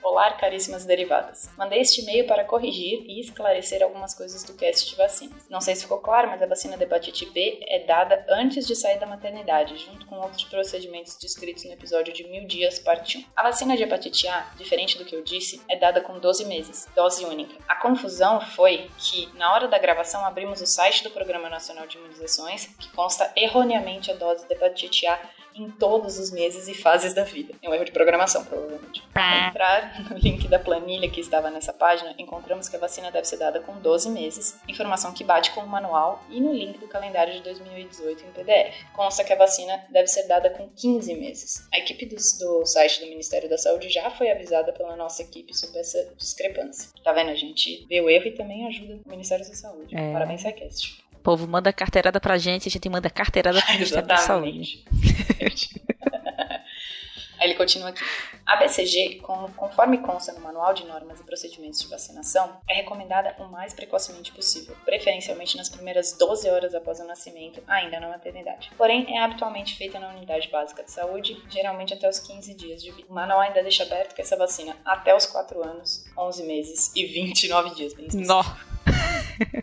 Olá, 0.04 0.32
caríssimas 0.34 0.86
derivadas. 0.86 1.50
Mandei 1.58 1.82
este 1.82 2.02
e-mail 2.02 2.26
para 2.28 2.46
corrigir 2.46 3.04
e 3.08 3.20
esclarecer 3.20 3.84
algumas 3.84 4.14
coisas 4.14 4.44
do 4.44 4.54
cast 4.54 4.90
de 4.90 4.96
vacinas. 4.96 5.48
Não 5.50 5.60
sei 5.60 5.76
se 5.76 5.84
ficou 5.84 6.00
claro, 6.00 6.30
mas 6.30 6.42
a 6.42 6.48
vacina 6.48 6.78
da 6.78 6.84
hepatite 6.84 7.26
B 7.32 7.60
é 7.68 7.80
dada 7.86 8.26
antes 8.30 8.66
de 8.66 8.76
sair 8.76 9.00
da 9.00 9.06
maternidade, 9.06 9.78
junto 9.78 10.06
com 10.06 10.16
outros 10.20 10.44
procedimentos 10.46 11.18
descritos 11.18 11.66
no 11.66 11.74
episódio 11.74 12.14
de 12.14 12.24
Mil 12.24 12.46
Dias, 12.46 12.80
parte 12.80 13.18
1. 13.18 13.26
A 13.36 13.44
vacina 13.44 13.76
de 13.76 13.84
hepatite 13.84 14.28
A, 14.28 14.52
diferente 14.58 14.98
do 14.98 15.06
que 15.06 15.16
eu 15.16 15.24
disse, 15.24 15.62
é 15.68 15.76
dada 15.76 16.02
com 16.02 16.20
12 16.20 16.46
meses, 16.46 16.88
dose 16.96 17.26
única. 17.26 17.56
A 17.68 17.76
confusão 17.76 18.40
foi 18.40 18.90
que, 18.98 19.30
na 19.36 19.54
hora 19.54 19.68
da 19.68 19.78
gravação, 19.78 20.26
abrimos 20.26 20.62
o 20.62 20.66
site 20.66 21.04
do 21.04 21.12
Programa 21.12 21.50
Nacional 21.50 21.86
de 21.88 21.98
Imunizações, 21.98 22.68
que 22.80 22.90
consta 22.92 23.32
erroneamente 23.36 24.12
a 24.12 24.16
dose 24.16 24.48
da 24.48 24.56
hepatite 24.56 25.06
A 25.08 25.20
em 25.58 25.70
todos 25.70 26.20
os 26.20 26.32
meses 26.32 26.68
e 26.68 26.74
fases 26.74 27.14
da 27.14 27.24
vida. 27.24 27.54
É 27.62 27.70
um 27.70 27.74
erro 27.74 27.86
de 27.86 27.92
programação, 27.92 28.46
provavelmente. 28.46 29.04
Ao 29.14 29.50
entrar 29.50 30.10
no 30.10 30.18
link 30.18 30.48
da 30.48 30.60
planilha 30.60 31.10
que 31.10 31.20
estava 31.20 31.50
nessa 31.50 31.74
página, 31.74 32.14
encontramos 32.18 32.70
que 32.70 32.76
a 32.76 32.80
vacina 32.80 33.12
deve 33.12 33.28
ser 33.28 33.38
dada 33.38 33.60
com 33.60 33.80
12 33.80 34.10
meses, 34.10 34.60
informação 34.68 35.14
que 35.14 35.24
bate 35.24 35.52
com 35.52 35.62
o 35.62 35.68
manual 35.68 36.24
e 36.30 36.40
no 36.40 36.54
link 36.54 36.78
do 36.78 36.88
calendário 36.88 37.34
de 37.34 37.42
2018 37.42 38.24
em 38.24 38.32
PDF. 38.32 38.86
Consta 38.94 39.24
que 39.24 39.34
a 39.34 39.38
vacina 39.38 39.86
deve 39.90 40.08
ser 40.08 40.28
dada 40.28 40.50
com 40.50 40.70
15 40.70 41.14
meses. 41.16 41.68
A 41.74 41.80
equipe 41.80 42.06
do, 42.06 42.16
do 42.16 42.66
site 42.66 43.02
do 43.02 43.08
Ministério 43.08 43.50
da 43.50 43.58
Saúde 43.58 43.90
já 43.90 44.10
foi 44.12 44.30
avisada 44.30 44.72
pela 44.72 44.96
nossa 44.96 45.22
equipe 45.22 45.56
sobre 45.56 45.80
essa 45.80 46.14
discrepância. 46.18 46.90
Tá 47.04 47.12
vendo? 47.12 47.32
A 47.32 47.36
gente 47.36 47.86
vê 47.88 48.02
o 48.02 48.10
erro 48.10 48.28
e 48.28 48.32
também 48.32 48.68
ajuda 48.68 49.00
o 49.06 49.10
Ministério 49.10 49.48
da 49.48 49.54
Saúde. 49.54 49.96
É. 49.96 50.14
Parabéns, 50.14 50.42
SciCast. 50.42 51.07
Povo 51.28 51.46
manda 51.46 51.74
carteirada 51.74 52.22
pra 52.22 52.38
gente, 52.38 52.70
a 52.70 52.72
gente 52.72 52.88
manda 52.88 53.10
carteirada 53.10 53.62
pro 53.62 53.74
Ministério 53.76 54.08
da 54.08 54.16
Saúde. 54.16 54.86
Aí 57.38 57.50
ele 57.50 57.56
continua 57.56 57.90
aqui. 57.90 58.02
A 58.46 58.56
BCG, 58.56 59.22
conforme 59.58 59.98
consta 59.98 60.32
no 60.32 60.40
Manual 60.40 60.74
de 60.74 60.86
Normas 60.86 61.20
e 61.20 61.24
Procedimentos 61.24 61.82
de 61.82 61.88
Vacinação, 61.90 62.62
é 62.68 62.76
recomendada 62.76 63.36
o 63.40 63.44
mais 63.44 63.74
precocemente 63.74 64.32
possível, 64.32 64.74
preferencialmente 64.86 65.58
nas 65.58 65.68
primeiras 65.68 66.14
12 66.18 66.50
horas 66.50 66.74
após 66.74 67.02
o 67.02 67.04
nascimento, 67.04 67.62
ainda 67.68 68.00
na 68.00 68.08
maternidade. 68.08 68.72
Porém, 68.78 69.06
é 69.14 69.20
habitualmente 69.20 69.76
feita 69.76 70.00
na 70.00 70.10
unidade 70.10 70.48
básica 70.50 70.82
de 70.82 70.92
saúde, 70.92 71.38
geralmente 71.50 71.94
até 71.94 72.08
os 72.08 72.20
15 72.20 72.54
dias 72.56 72.82
de 72.82 72.92
vida. 72.92 73.08
O 73.10 73.14
manual 73.14 73.42
ainda 73.42 73.62
deixa 73.62 73.84
aberto 73.84 74.16
que 74.16 74.22
essa 74.22 74.38
vacina 74.38 74.78
até 74.86 75.14
os 75.14 75.26
4 75.26 75.62
anos, 75.62 76.06
11 76.18 76.44
meses 76.44 76.96
e 76.96 77.06
29 77.06 77.76
dias, 77.76 77.94
bem 77.94 78.08
específico. 78.08 78.34
Nó! 78.34 78.44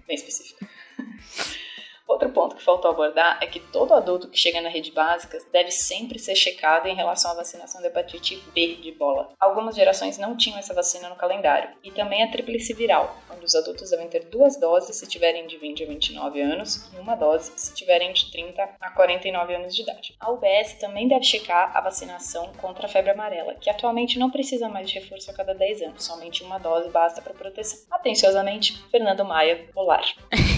bem 0.07 0.15
específico. 0.15 0.74
Outro 2.07 2.29
ponto 2.31 2.55
que 2.55 2.63
faltou 2.63 2.91
abordar 2.91 3.39
é 3.43 3.47
que 3.47 3.59
todo 3.59 3.95
adulto 3.95 4.29
que 4.29 4.39
chega 4.39 4.61
na 4.61 4.69
rede 4.69 4.93
básica 4.93 5.39
deve 5.51 5.71
sempre 5.71 6.19
ser 6.19 6.35
checado 6.35 6.87
em 6.87 6.95
relação 6.95 7.31
à 7.31 7.35
vacinação 7.35 7.81
da 7.81 7.89
hepatite 7.89 8.37
B 8.55 8.77
de 8.77 8.93
bola. 8.93 9.33
Algumas 9.41 9.75
gerações 9.75 10.19
não 10.19 10.37
tinham 10.37 10.59
essa 10.59 10.75
vacina 10.75 11.09
no 11.09 11.17
calendário. 11.17 11.71
E 11.83 11.91
também 11.91 12.23
a 12.23 12.31
tríplice 12.31 12.75
viral, 12.75 13.17
onde 13.35 13.45
os 13.45 13.55
adultos 13.55 13.91
devem 13.91 14.09
ter 14.09 14.27
duas 14.27 14.61
doses 14.61 14.97
se 14.97 15.09
tiverem 15.09 15.47
de 15.47 15.57
20 15.57 15.83
a 15.83 15.87
29 15.87 16.41
anos 16.43 16.91
e 16.95 17.01
uma 17.01 17.15
dose 17.15 17.53
se 17.57 17.75
tiverem 17.75 18.13
de 18.13 18.31
30 18.31 18.63
a 18.81 18.91
49 18.91 19.55
anos 19.55 19.75
de 19.75 19.83
idade. 19.83 20.15
A 20.21 20.31
UBS 20.31 20.75
também 20.75 21.09
deve 21.09 21.25
checar 21.25 21.75
a 21.75 21.81
vacinação 21.81 22.53
contra 22.61 22.87
a 22.87 22.89
febre 22.89 23.13
amarela, 23.13 23.55
que 23.55 23.71
atualmente 23.71 24.19
não 24.19 24.31
precisa 24.31 24.69
mais 24.69 24.89
de 24.89 24.99
reforço 24.99 25.31
a 25.31 25.35
cada 25.35 25.55
10 25.55 25.83
anos, 25.83 26.05
somente 26.05 26.45
uma 26.45 26.59
dose 26.59 26.91
basta 26.91 27.23
para 27.23 27.33
proteção. 27.33 27.87
Atenciosamente, 27.91 28.79
Fernando 28.91 29.25
Maia, 29.25 29.69
Polar. 29.73 30.05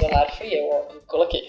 Polar 0.00 0.30
fui 0.36 0.48
eu, 0.48 0.70
ó 0.70 0.98
coloquei. 1.08 1.42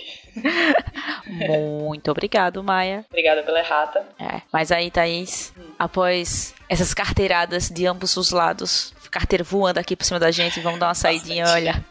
Muito 1.27 2.09
obrigado, 2.09 2.63
Maia. 2.63 3.05
Obrigada 3.09 3.43
pela 3.43 3.59
errata. 3.59 4.07
É, 4.17 4.41
mas 4.51 4.71
aí, 4.71 4.89
Thaís, 4.89 5.53
hum. 5.55 5.71
após 5.77 6.55
essas 6.67 6.93
carteiradas 6.93 7.69
de 7.69 7.85
ambos 7.85 8.17
os 8.17 8.31
lados, 8.31 8.93
carteira 9.11 9.43
voando 9.43 9.77
aqui 9.79 9.95
por 9.95 10.05
cima 10.05 10.19
da 10.19 10.31
gente, 10.31 10.59
vamos 10.61 10.79
dar 10.79 10.87
uma 10.87 10.95
saidinha, 10.95 11.47
olha. 11.49 11.85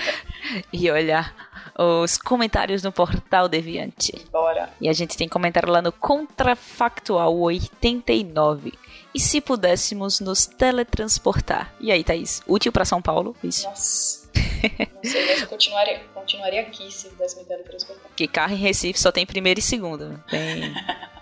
e 0.72 0.90
olhar 0.90 1.34
os 1.76 2.16
comentários 2.16 2.82
no 2.82 2.92
portal 2.92 3.48
Deviante. 3.48 4.24
Bora. 4.30 4.70
E 4.80 4.88
a 4.88 4.92
gente 4.92 5.16
tem 5.16 5.28
comentário 5.28 5.70
lá 5.70 5.82
no 5.82 5.92
Contrafactual 5.92 7.36
89. 7.36 8.72
E 9.12 9.20
se 9.20 9.40
pudéssemos 9.40 10.20
nos 10.20 10.46
teletransportar? 10.46 11.72
E 11.80 11.92
aí, 11.92 12.02
Thaís? 12.02 12.42
Útil 12.46 12.72
para 12.72 12.84
São 12.84 13.02
Paulo? 13.02 13.36
Isso. 13.42 13.68
Nossa. 13.68 14.23
Não 14.78 15.10
sei, 15.10 15.26
mas 15.26 15.40
eu 15.42 15.48
continuaria, 15.48 16.00
continuaria 16.14 16.60
aqui 16.62 16.90
se 16.92 17.08
pudesse 17.10 17.36
me 17.36 17.44
teletransportar. 17.44 18.10
Que 18.16 18.26
carro 18.26 18.54
em 18.54 18.58
Recife 18.58 18.98
só 18.98 19.12
tem 19.12 19.26
primeiro 19.26 19.60
e 19.60 19.62
segundo. 19.62 20.22
Tem. 20.28 20.72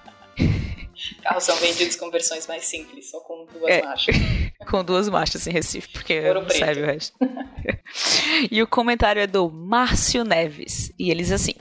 Carros 1.22 1.44
são 1.44 1.56
vendidos 1.56 1.96
com 1.96 2.10
versões 2.10 2.46
mais 2.46 2.64
simples, 2.64 3.10
só 3.10 3.20
com 3.20 3.46
duas 3.46 3.70
é, 3.70 3.82
marchas. 3.82 4.16
com 4.70 4.84
duas 4.84 5.08
marchas 5.08 5.46
em 5.46 5.50
Recife, 5.50 5.88
porque 5.88 6.32
não 6.32 6.48
serve 6.48 6.82
o 6.82 6.86
resto. 6.86 7.16
e 8.50 8.62
o 8.62 8.66
comentário 8.66 9.20
é 9.20 9.26
do 9.26 9.50
Márcio 9.50 10.24
Neves. 10.24 10.92
E 10.98 11.10
ele 11.10 11.22
diz 11.22 11.32
assim: 11.32 11.54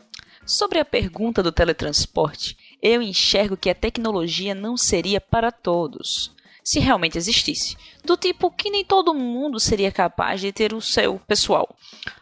Sobre 0.45 0.79
a 0.79 0.85
pergunta 0.85 1.41
do 1.41 1.51
teletransporte, 1.51 2.57
eu 2.81 3.01
enxergo 3.01 3.57
que 3.57 3.69
a 3.69 3.75
tecnologia 3.75 4.53
não 4.53 4.75
seria 4.77 5.21
para 5.21 5.51
todos, 5.51 6.35
se 6.63 6.79
realmente 6.79 7.17
existisse, 7.17 7.75
do 8.03 8.17
tipo 8.17 8.51
que 8.51 8.69
nem 8.69 8.83
todo 8.83 9.13
mundo 9.13 9.59
seria 9.59 9.91
capaz 9.91 10.41
de 10.41 10.51
ter 10.51 10.73
o 10.73 10.81
seu 10.81 11.19
pessoal. 11.27 11.75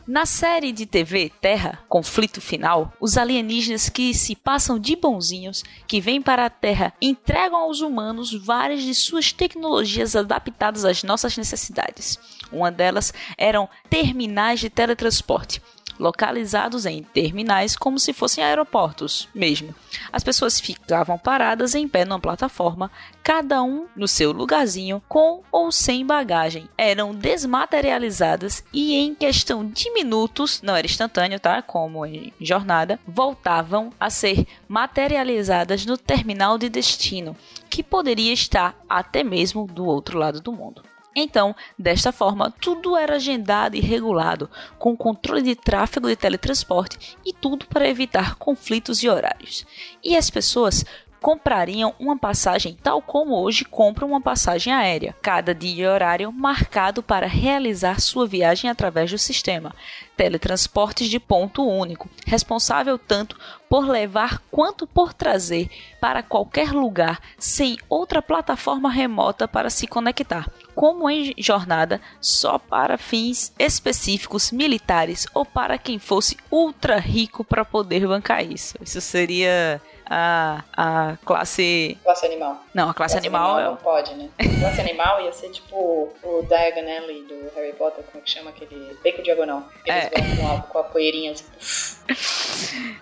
Na 0.08 0.25
série 0.25 0.72
de 0.72 0.86
TV 0.86 1.31
Terra, 1.41 1.84
Conflito 1.88 2.41
Final, 2.41 2.91
os 3.00 3.17
alienígenas 3.17 3.89
que 3.89 4.13
se 4.13 4.36
passam 4.36 4.79
de 4.79 4.96
bonzinhos, 4.96 5.63
que 5.88 6.01
vêm 6.01 6.22
para 6.22 6.46
a 6.46 6.50
Terra, 6.50 6.93
entregam 7.01 7.60
aos 7.60 7.81
humanos 7.81 8.34
várias 8.34 8.81
de 8.81 8.96
suas 8.96 9.31
tecnologias 9.31 10.15
adaptadas 10.15 10.84
às 10.84 11.03
nossas 11.03 11.38
necessidades. 11.38 12.17
Uma 12.51 12.72
delas 12.72 13.13
eram 13.38 13.69
terminais 13.89 14.60
de 14.60 14.69
teletransporte, 14.69 15.62
localizados 16.00 16.86
em 16.86 17.03
terminais 17.03 17.75
como 17.75 18.00
se 18.00 18.13
fossem 18.13 18.44
aeroportos 18.44 19.27
mesmo. 19.36 19.75
As 20.12 20.24
pessoas 20.24 20.60
ficavam 20.60 21.18
paradas 21.18 21.75
em 21.75 21.88
pé 21.88 22.06
numa 22.06 22.20
plataforma, 22.20 22.89
cada 23.22 23.62
um 23.62 23.86
no 23.96 24.08
seu 24.08 24.32
lugarzinho, 24.32 25.03
com 25.08 25.44
ou 25.51 25.72
sem 25.72 26.06
bagagem. 26.06 26.70
Eram 26.77 27.13
desmaterializadas 27.13 28.63
e 28.74 28.96
em 28.96 29.13
questão 29.13 29.68
de 29.68 29.91
minutos, 29.91 30.62
não 30.62 30.75
era 30.75 30.88
instantâneo, 30.88 31.39
tá? 31.39 31.62
Como 31.62 32.06
em 32.06 32.34
jornada, 32.39 33.00
voltavam 33.06 33.91
a 34.00 34.10
ser 34.10 34.48
materializadas 34.68 35.86
no 35.86 35.98
terminal 35.98 36.58
de 36.58 36.70
destino, 36.70 37.36
que 37.70 37.84
poderia 37.84 38.34
estar 38.34 38.75
até 38.89 39.24
mesmo 39.24 39.68
do 39.68 39.86
outro 39.86 40.18
lado 40.18 40.41
do 40.41 40.51
mundo. 40.51 40.82
Então, 41.22 41.54
desta 41.78 42.14
forma, 42.14 42.50
tudo 42.62 42.96
era 42.96 43.16
agendado 43.16 43.76
e 43.76 43.82
regulado, 43.82 44.50
com 44.78 44.96
controle 44.96 45.42
de 45.42 45.56
tráfego 45.56 46.08
de 46.08 46.16
teletransporte 46.16 47.18
e 47.26 47.34
tudo 47.34 47.68
para 47.68 47.88
evitar 47.88 48.36
conflitos 48.36 49.00
de 49.00 49.10
horários. 49.10 49.66
E 50.02 50.16
as 50.16 50.30
pessoas 50.30 50.86
comprariam 51.22 51.94
uma 52.00 52.18
passagem 52.18 52.78
tal 52.82 53.02
como 53.02 53.36
hoje 53.36 53.66
compram 53.66 54.08
uma 54.08 54.22
passagem 54.22 54.72
aérea, 54.72 55.14
cada 55.22 55.54
dia 55.54 55.84
e 55.84 55.88
horário 55.88 56.32
marcado 56.32 57.04
para 57.04 57.28
realizar 57.28 58.00
sua 58.00 58.26
viagem 58.26 58.70
através 58.70 59.12
do 59.12 59.18
sistema. 59.18 59.76
Teletransportes 60.16 61.10
de 61.10 61.20
ponto 61.20 61.68
único, 61.68 62.10
responsável 62.26 62.98
tanto 62.98 63.38
por 63.70 63.88
levar 63.88 64.42
quanto 64.52 64.88
por 64.88 65.14
trazer 65.14 65.70
para 66.02 66.24
qualquer 66.24 66.72
lugar 66.72 67.22
sem 67.38 67.78
outra 67.88 68.22
plataforma 68.22 68.90
remota 68.90 69.48
para 69.48 69.70
se 69.70 69.86
conectar, 69.86 70.50
como 70.74 71.10
em 71.10 71.34
jornada 71.38 72.02
só 72.20 72.58
para 72.58 72.98
fins 72.98 73.54
específicos 73.60 74.52
militares 74.52 75.28
ou 75.34 75.46
para 75.46 75.78
quem 75.78 76.00
fosse 76.00 76.36
ultra 76.52 76.98
rico 76.98 77.44
para 77.44 77.64
poder 77.64 78.08
bancar 78.08 78.44
isso. 78.44 78.76
Isso 78.82 79.00
seria 79.00 79.80
a, 80.10 80.64
a 80.76 81.18
classe. 81.24 81.98
Classe 82.04 82.26
animal. 82.26 82.64
Não, 82.74 82.90
a 82.90 82.94
classe, 82.94 83.14
classe 83.14 83.28
animal, 83.28 83.56
animal. 83.56 83.72
Não 83.72 83.78
pode, 83.78 84.16
né? 84.16 84.30
classe 84.60 84.82
animal 84.82 85.22
ia 85.22 85.32
ser 85.32 85.50
tipo 85.52 86.10
o 86.24 86.42
Diagon 86.48 86.82
Alley 86.82 87.24
do 87.24 87.52
Harry 87.56 87.74
Potter, 87.74 88.04
como 88.06 88.18
é 88.18 88.22
que 88.22 88.32
chama 88.32 88.50
aquele? 88.50 88.98
Beco 89.04 89.22
diagonal. 89.22 89.70
Eles 89.86 90.06
é. 90.06 90.22
vão 90.22 90.38
com 90.38 90.52
a, 90.52 90.62
com 90.64 90.80
a 90.80 90.84
poeirinha 90.84 91.32
assim. 91.32 91.46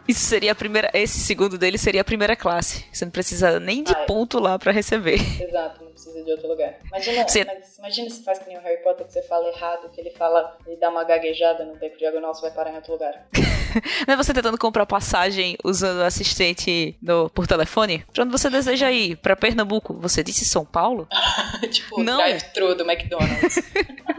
Isso 0.08 0.26
seria 0.26 0.54
primeira. 0.58 0.90
Esse 0.94 1.20
segundo 1.20 1.58
dele 1.58 1.78
seria 1.78 2.02
a 2.02 2.04
primeira 2.04 2.36
classe. 2.36 2.86
Você 2.92 3.06
não 3.06 3.12
precisa 3.12 3.60
nem 3.60 3.84
de 3.84 3.94
ah, 3.94 4.02
é. 4.02 4.06
ponto 4.06 4.40
lá 4.40 4.58
para 4.60 4.72
receber. 4.72 5.20
Exato, 5.42 5.84
não 5.84 5.92
precisa 5.92 6.24
de 6.24 6.32
outro 6.32 6.48
lugar. 6.48 6.76
Imagina, 6.86 7.28
você... 7.28 7.46
imagina 7.78 8.10
se 8.10 8.24
faz 8.24 8.40
que 8.40 8.48
nem 8.48 8.58
o 8.58 8.62
Harry 8.62 8.82
Potter 8.84 9.06
que 9.06 9.14
você 9.14 9.22
fala 9.24 9.48
errado, 9.48 9.90
que 9.90 10.02
ele 10.02 10.12
fala, 10.12 10.58
ele 10.66 10.78
dá 10.78 10.90
uma 10.90 11.04
gaguejada 11.04 11.64
no 11.64 11.76
beco 11.76 11.98
diagonal, 11.98 12.34
você 12.34 12.42
vai 12.42 12.52
parar 12.52 12.72
em 12.72 12.76
outro 12.76 12.94
lugar. 12.94 13.28
não 14.08 14.14
é 14.14 14.18
você 14.18 14.34
tentando 14.34 14.58
comprar 14.58 14.86
passagem 14.86 15.58
usando 15.64 16.00
o 16.00 16.04
assistente 16.04 16.98
no, 17.02 17.30
por 17.30 17.48
telefone? 17.48 18.04
Pra 18.14 18.24
onde 18.24 18.32
você 18.32 18.50
deseja 18.50 18.92
ir? 18.92 19.18
Pra 19.18 19.36
Pernambuco? 19.36 19.94
Você 19.96 20.24
disse 20.24 20.46
São 20.46 20.66
Paulo? 20.66 21.08
tipo, 21.72 22.02
não. 22.04 22.18
drive-thru 22.18 22.76
do 22.76 22.90
McDonald's. 22.90 23.62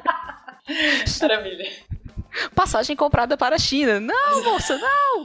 Maravilha. 1.21 1.71
Passagem 2.55 2.95
comprada 2.95 3.37
para 3.37 3.57
a 3.57 3.59
China. 3.59 3.99
Não, 4.01 4.45
moça, 4.45 4.77
não! 4.79 5.25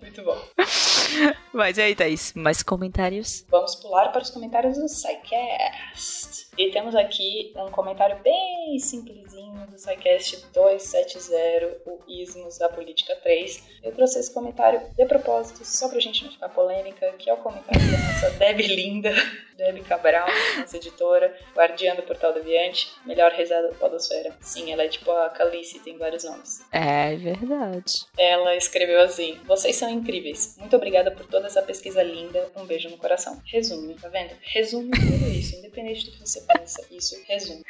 Muito 0.00 0.22
bom. 0.22 0.38
Mas 1.56 1.78
e 1.78 1.80
aí, 1.80 1.94
Thaís? 1.94 2.34
Mais 2.34 2.62
comentários? 2.62 3.46
Vamos 3.48 3.76
pular 3.76 4.12
para 4.12 4.20
os 4.20 4.28
comentários 4.28 4.76
do 4.76 4.86
SciCast. 4.86 6.48
E 6.58 6.70
temos 6.70 6.94
aqui 6.94 7.52
um 7.56 7.70
comentário 7.70 8.18
bem 8.22 8.78
simplesinho 8.78 9.66
do 9.66 9.78
SciCast 9.78 10.46
270, 10.52 11.82
o 11.86 11.98
Ismos 12.08 12.58
da 12.58 12.68
Política 12.68 13.16
3. 13.16 13.62
Eu 13.82 13.92
trouxe 13.92 14.18
esse 14.18 14.32
comentário 14.32 14.80
de 14.96 15.06
propósito, 15.06 15.64
só 15.64 15.88
pra 15.88 16.00
gente 16.00 16.24
não 16.24 16.32
ficar 16.32 16.48
polêmica, 16.50 17.10
que 17.18 17.28
é 17.28 17.32
o 17.34 17.38
comentário 17.38 17.80
da 17.80 17.98
nossa 17.98 18.30
Deb 18.38 18.60
Linda, 18.60 19.14
Deb 19.56 19.82
Cabral, 19.84 20.28
nossa 20.58 20.76
editora, 20.76 21.34
guardiã 21.54 21.94
do 21.94 22.02
Portal 22.02 22.32
Deviante, 22.32 22.90
melhor 23.04 23.32
rezada 23.32 23.68
da 23.68 23.74
podosfera. 23.74 24.34
Sim, 24.40 24.72
ela 24.72 24.82
é 24.82 24.88
tipo 24.88 25.10
a 25.10 25.28
Calice, 25.30 25.80
tem 25.80 25.98
vários 25.98 26.24
nomes. 26.24 26.62
É 26.72 27.16
verdade. 27.16 28.06
Ela 28.18 28.56
escreveu 28.56 29.00
assim, 29.02 29.38
vocês 29.44 29.76
são 29.76 29.90
incríveis. 29.90 30.56
Muito 30.58 30.74
obrigada 30.74 31.10
por 31.10 31.26
toda 31.26 31.45
essa 31.46 31.62
pesquisa 31.62 32.02
linda. 32.02 32.50
Um 32.56 32.64
beijo 32.64 32.88
no 32.88 32.96
coração. 32.96 33.40
Resume, 33.44 33.94
tá 33.94 34.08
vendo? 34.08 34.34
Resume 34.42 34.90
tudo 34.90 35.28
isso, 35.28 35.56
independente 35.56 36.06
do 36.06 36.12
que 36.12 36.20
você 36.20 36.40
pensa. 36.42 36.86
Isso 36.90 37.16
resume. 37.26 37.62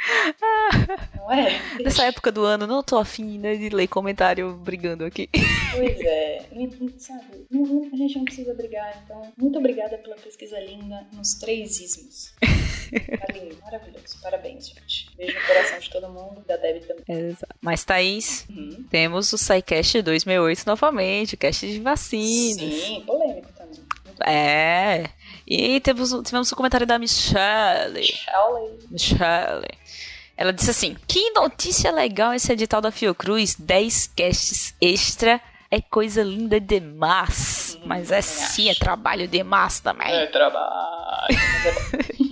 Não 1.17 1.33
é? 1.33 1.61
Nessa 1.83 2.05
época 2.05 2.31
do 2.33 2.45
ano, 2.45 2.67
não 2.67 2.83
tô 2.83 2.97
afim 2.99 3.39
né, 3.39 3.57
de 3.57 3.69
ler 3.69 3.87
comentário 3.89 4.53
brigando 4.55 5.05
aqui. 5.05 5.29
Pois 5.75 6.01
é. 6.01 6.47
Sabe, 6.99 7.47
a 7.93 7.97
gente 7.97 8.17
não 8.17 8.25
precisa 8.25 8.55
brigar, 8.55 9.03
então. 9.05 9.33
Muito 9.37 9.59
obrigada 9.59 9.99
pela 9.99 10.17
pesquisa 10.17 10.59
linda 10.59 11.07
nos 11.13 11.35
três 11.35 11.81
ismos. 11.81 12.35
Tá 12.87 13.27
lindo, 13.33 13.57
maravilhoso. 13.63 14.17
Parabéns, 14.23 14.69
gente. 14.69 15.11
Beijo 15.17 15.37
no 15.37 15.47
coração 15.47 15.79
de 15.79 15.91
todo 15.91 16.09
mundo, 16.09 16.45
da 16.47 16.57
Debbie 16.57 16.87
também. 16.87 17.05
Exato. 17.09 17.55
Mas, 17.61 17.85
Thaís, 17.85 18.47
uhum. 18.49 18.85
temos 18.89 19.33
o 19.33 19.39
SciCast 19.39 20.03
268 20.03 20.65
novamente, 20.67 21.35
o 21.35 21.39
cast 21.39 21.67
de 21.67 21.81
vacinas. 21.81 22.75
Sim, 22.75 23.03
polêmico 23.05 23.49
também. 23.57 23.66
É. 24.25 25.05
E 25.47 25.81
temos, 25.81 26.11
tivemos 26.25 26.51
o 26.51 26.55
um 26.55 26.57
comentário 26.57 26.87
da 26.87 26.99
Michelle. 26.99 28.01
Michelle. 28.01 28.79
Michelle. 28.91 29.69
Ela 30.37 30.53
disse 30.53 30.71
assim: 30.71 30.97
Que 31.07 31.31
notícia 31.31 31.91
legal 31.91 32.35
esse 32.35 32.53
edital 32.53 32.81
da 32.81 32.91
Fiocruz, 32.91 33.55
10 33.55 34.13
casts 34.17 34.75
extra. 34.81 35.41
É 35.71 35.81
coisa 35.81 36.23
linda 36.23 36.61
demais. 36.61 37.77
Hum, 37.81 37.87
mas 37.87 38.13
é 38.13 38.21
sim, 38.21 38.71
é 38.71 38.75
trabalho 38.75 39.27
demais 39.27 39.81
também. 39.81 40.13
É 40.13 40.27
trabalho. 40.27 41.37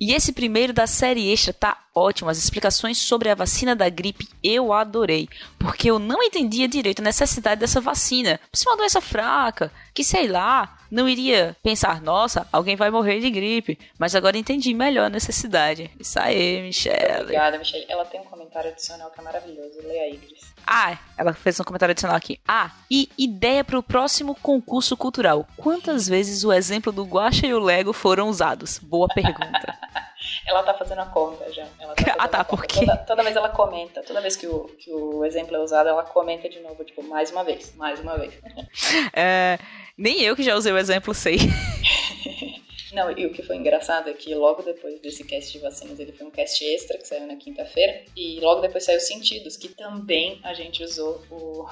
e 0.00 0.12
esse 0.12 0.32
primeiro 0.32 0.72
da 0.72 0.86
série 0.86 1.32
extra 1.32 1.52
tá 1.52 1.78
ótimo. 1.94 2.30
As 2.30 2.38
explicações 2.38 2.98
sobre 2.98 3.28
a 3.28 3.34
vacina 3.34 3.74
da 3.74 3.88
gripe 3.88 4.28
eu 4.42 4.72
adorei. 4.72 5.28
Porque 5.58 5.90
eu 5.90 5.98
não 5.98 6.22
entendia 6.22 6.68
direito 6.68 7.00
a 7.00 7.04
necessidade 7.04 7.60
dessa 7.60 7.80
vacina. 7.80 8.40
Por 8.50 8.56
ser 8.56 8.68
uma 8.68 8.76
doença 8.76 9.00
fraca, 9.00 9.72
que 9.92 10.02
sei 10.02 10.26
lá, 10.28 10.78
não 10.90 11.08
iria 11.08 11.56
pensar, 11.62 12.00
nossa, 12.00 12.46
alguém 12.52 12.76
vai 12.76 12.90
morrer 12.90 13.20
de 13.20 13.30
gripe. 13.30 13.78
Mas 13.98 14.14
agora 14.14 14.38
entendi 14.38 14.74
melhor 14.74 15.06
a 15.06 15.10
necessidade. 15.10 15.90
Isso 15.98 16.18
aí, 16.18 16.62
Michelle. 16.62 17.22
Obrigada, 17.22 17.58
Michelle. 17.58 17.86
Ela 17.88 18.04
tem 18.04 18.20
um 18.20 18.24
comentário 18.24 18.70
adicional 18.70 19.10
que 19.10 19.20
é 19.20 19.22
maravilhoso. 19.22 19.78
Leia 19.82 20.02
aí, 20.02 20.16
Gris. 20.16 20.53
Ah, 20.66 20.98
ela 21.16 21.32
fez 21.32 21.58
um 21.60 21.64
comentário 21.64 21.92
adicional 21.92 22.16
aqui. 22.16 22.40
Ah, 22.46 22.70
e 22.90 23.08
ideia 23.18 23.64
para 23.64 23.78
o 23.78 23.82
próximo 23.82 24.34
concurso 24.34 24.96
cultural. 24.96 25.46
Quantas 25.56 26.08
vezes 26.08 26.44
o 26.44 26.52
exemplo 26.52 26.92
do 26.92 27.04
Guacha 27.04 27.46
e 27.46 27.54
o 27.54 27.58
Lego 27.58 27.92
foram 27.92 28.28
usados? 28.28 28.78
Boa 28.78 29.08
pergunta. 29.08 29.78
ela 30.46 30.62
tá 30.62 30.74
fazendo 30.74 31.00
a 31.00 31.06
conta 31.06 31.50
já. 31.52 31.64
Tá 31.64 32.14
ah, 32.18 32.28
tá, 32.28 32.44
porque... 32.44 32.80
Toda, 32.80 32.96
toda, 32.98 33.22
vez 33.22 33.36
ela 33.36 33.48
comenta, 33.48 34.02
toda 34.02 34.20
vez 34.20 34.36
que 34.36 34.46
o, 34.46 34.64
que 34.78 34.92
o 34.92 35.24
exemplo 35.24 35.54
é 35.56 35.60
usado, 35.60 35.88
ela 35.88 36.02
comenta 36.02 36.48
de 36.48 36.60
novo, 36.60 36.84
tipo, 36.84 37.02
mais 37.02 37.30
uma 37.30 37.44
vez, 37.44 37.74
mais 37.76 38.00
uma 38.00 38.16
vez. 38.16 38.34
é, 39.12 39.58
nem 39.96 40.22
eu 40.22 40.34
que 40.34 40.42
já 40.42 40.54
usei 40.54 40.72
o 40.72 40.78
exemplo 40.78 41.14
sei. 41.14 41.38
Não, 42.94 43.10
e 43.10 43.26
o 43.26 43.32
que 43.32 43.42
foi 43.42 43.56
engraçado 43.56 44.08
é 44.08 44.12
que 44.12 44.34
logo 44.34 44.62
depois 44.62 45.00
desse 45.00 45.24
cast 45.24 45.52
de 45.52 45.58
vacinas, 45.58 45.98
ele 45.98 46.12
foi 46.12 46.26
um 46.26 46.30
cast 46.30 46.64
extra 46.64 46.96
que 46.96 47.06
saiu 47.06 47.26
na 47.26 47.36
quinta-feira, 47.36 48.02
e 48.16 48.38
logo 48.40 48.60
depois 48.60 48.84
saiu 48.84 49.00
Sentidos, 49.00 49.56
que 49.56 49.68
também 49.68 50.40
a 50.44 50.54
gente 50.54 50.82
usou 50.82 51.20
o, 51.30 51.66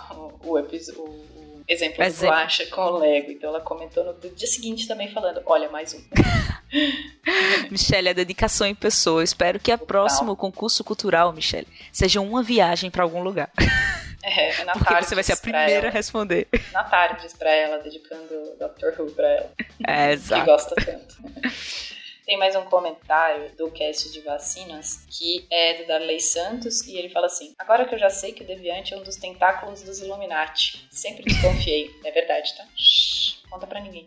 o, 0.44 0.58
o, 0.58 0.58
o 0.58 1.64
exemplo 1.68 2.04
do 2.04 2.30
Acha 2.30 2.66
com 2.66 2.80
o 2.80 2.98
Lego. 2.98 3.30
Então 3.30 3.50
ela 3.50 3.60
comentou 3.60 4.04
no 4.04 4.14
dia 4.14 4.48
seguinte 4.48 4.88
também 4.88 5.10
falando: 5.12 5.40
olha, 5.46 5.70
mais 5.70 5.94
um. 5.94 6.02
Michelle, 7.70 8.08
a 8.08 8.12
dedicação 8.12 8.66
em 8.66 8.74
pessoa. 8.74 9.22
Espero 9.22 9.60
que 9.60 9.70
a 9.70 9.78
próximo 9.78 10.34
concurso 10.36 10.82
cultural, 10.82 11.32
Michelle, 11.32 11.68
seja 11.92 12.20
uma 12.20 12.42
viagem 12.42 12.90
para 12.90 13.04
algum 13.04 13.22
lugar. 13.22 13.50
É, 14.32 14.64
na 14.64 14.72
Porque 14.72 15.02
você 15.02 15.14
vai 15.16 15.24
ser 15.24 15.32
a 15.32 15.36
primeira 15.36 15.88
a 15.88 15.90
responder. 15.90 16.46
Na 16.72 16.84
tarde 16.84 17.26
pra 17.36 17.50
ela, 17.50 17.78
dedicando 17.78 18.56
Doctor 18.56 18.94
Who 18.96 19.10
pra 19.10 19.28
ela. 19.28 19.50
É, 19.86 20.12
exato. 20.12 20.42
Que 20.42 20.46
gosta 20.46 20.74
tanto. 20.76 21.16
Tem 22.24 22.38
mais 22.38 22.54
um 22.54 22.62
comentário 22.62 23.50
do 23.56 23.68
cast 23.72 24.12
de 24.12 24.20
vacinas 24.20 25.04
que 25.10 25.44
é 25.50 25.82
do 25.82 25.88
Darley 25.88 26.20
Santos 26.20 26.82
e 26.82 26.96
ele 26.96 27.08
fala 27.08 27.26
assim: 27.26 27.52
Agora 27.58 27.84
que 27.84 27.96
eu 27.96 27.98
já 27.98 28.08
sei 28.08 28.32
que 28.32 28.44
o 28.44 28.46
Deviante 28.46 28.94
é 28.94 28.96
um 28.96 29.02
dos 29.02 29.16
tentáculos 29.16 29.82
dos 29.82 29.98
Illuminati, 29.98 30.86
sempre 30.88 31.24
desconfiei. 31.24 31.90
é 32.04 32.12
verdade, 32.12 32.54
tá? 32.56 32.64
Shhh 32.76 33.42
conta 33.52 33.66
para 33.66 33.80
ninguém. 33.80 34.06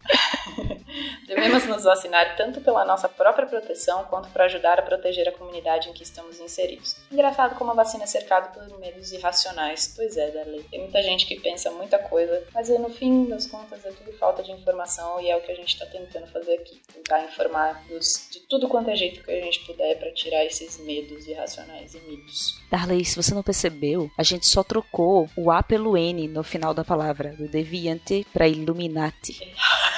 Devemos 1.27 1.65
nos 1.65 1.83
vacinar 1.83 2.35
tanto 2.35 2.61
pela 2.61 2.85
nossa 2.85 3.09
própria 3.09 3.47
proteção 3.47 4.03
quanto 4.05 4.29
para 4.29 4.45
ajudar 4.45 4.79
a 4.79 4.83
proteger 4.83 5.27
a 5.27 5.31
comunidade 5.31 5.89
em 5.89 5.93
que 5.93 6.03
estamos 6.03 6.39
inseridos. 6.39 6.95
Engraçado 7.11 7.55
como 7.55 7.71
a 7.71 7.73
vacina 7.73 8.03
é 8.03 8.07
cercada 8.07 8.49
por 8.49 8.79
medos 8.79 9.11
irracionais. 9.11 9.93
Pois 9.95 10.17
é, 10.17 10.31
Darley. 10.31 10.63
Tem 10.63 10.79
muita 10.79 11.01
gente 11.01 11.25
que 11.25 11.39
pensa 11.39 11.71
muita 11.71 11.97
coisa, 11.97 12.43
mas 12.53 12.69
no 12.69 12.89
fim 12.89 13.25
das 13.25 13.47
contas 13.47 13.85
é 13.85 13.91
tudo 13.91 14.13
falta 14.17 14.43
de 14.43 14.51
informação 14.51 15.19
e 15.19 15.29
é 15.29 15.35
o 15.35 15.41
que 15.41 15.51
a 15.51 15.55
gente 15.55 15.73
está 15.73 15.85
tentando 15.85 16.27
fazer 16.27 16.53
aqui. 16.55 16.81
Tentar 16.93 17.23
informar 17.23 17.83
dos, 17.87 18.27
de 18.31 18.39
tudo 18.41 18.67
quanto 18.67 18.89
é 18.89 18.95
jeito 18.95 19.23
que 19.23 19.31
a 19.31 19.41
gente 19.41 19.65
puder 19.65 19.97
para 19.97 20.11
tirar 20.13 20.45
esses 20.45 20.77
medos 20.79 21.27
irracionais 21.27 21.93
e 21.93 21.99
mitos. 22.01 22.59
Darley, 22.69 23.03
se 23.03 23.15
você 23.15 23.33
não 23.33 23.43
percebeu, 23.43 24.09
a 24.17 24.23
gente 24.23 24.47
só 24.47 24.63
trocou 24.63 25.29
o 25.35 25.51
A 25.51 25.63
pelo 25.63 25.97
N 25.97 26.27
no 26.27 26.43
final 26.43 26.73
da 26.73 26.83
palavra, 26.83 27.33
do 27.33 27.47
deviante 27.47 28.25
para 28.33 28.47
Illuminati. 28.47 29.53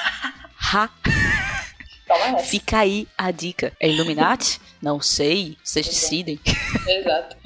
Ha! 0.70 0.90
Fica 2.44 2.80
aí 2.80 3.08
a 3.16 3.30
dica. 3.30 3.72
É 3.80 3.88
Illuminati? 3.88 4.60
Não 4.82 5.00
sei. 5.00 5.56
Vocês 5.64 5.86
decidem. 5.86 6.38
Exato. 6.86 7.36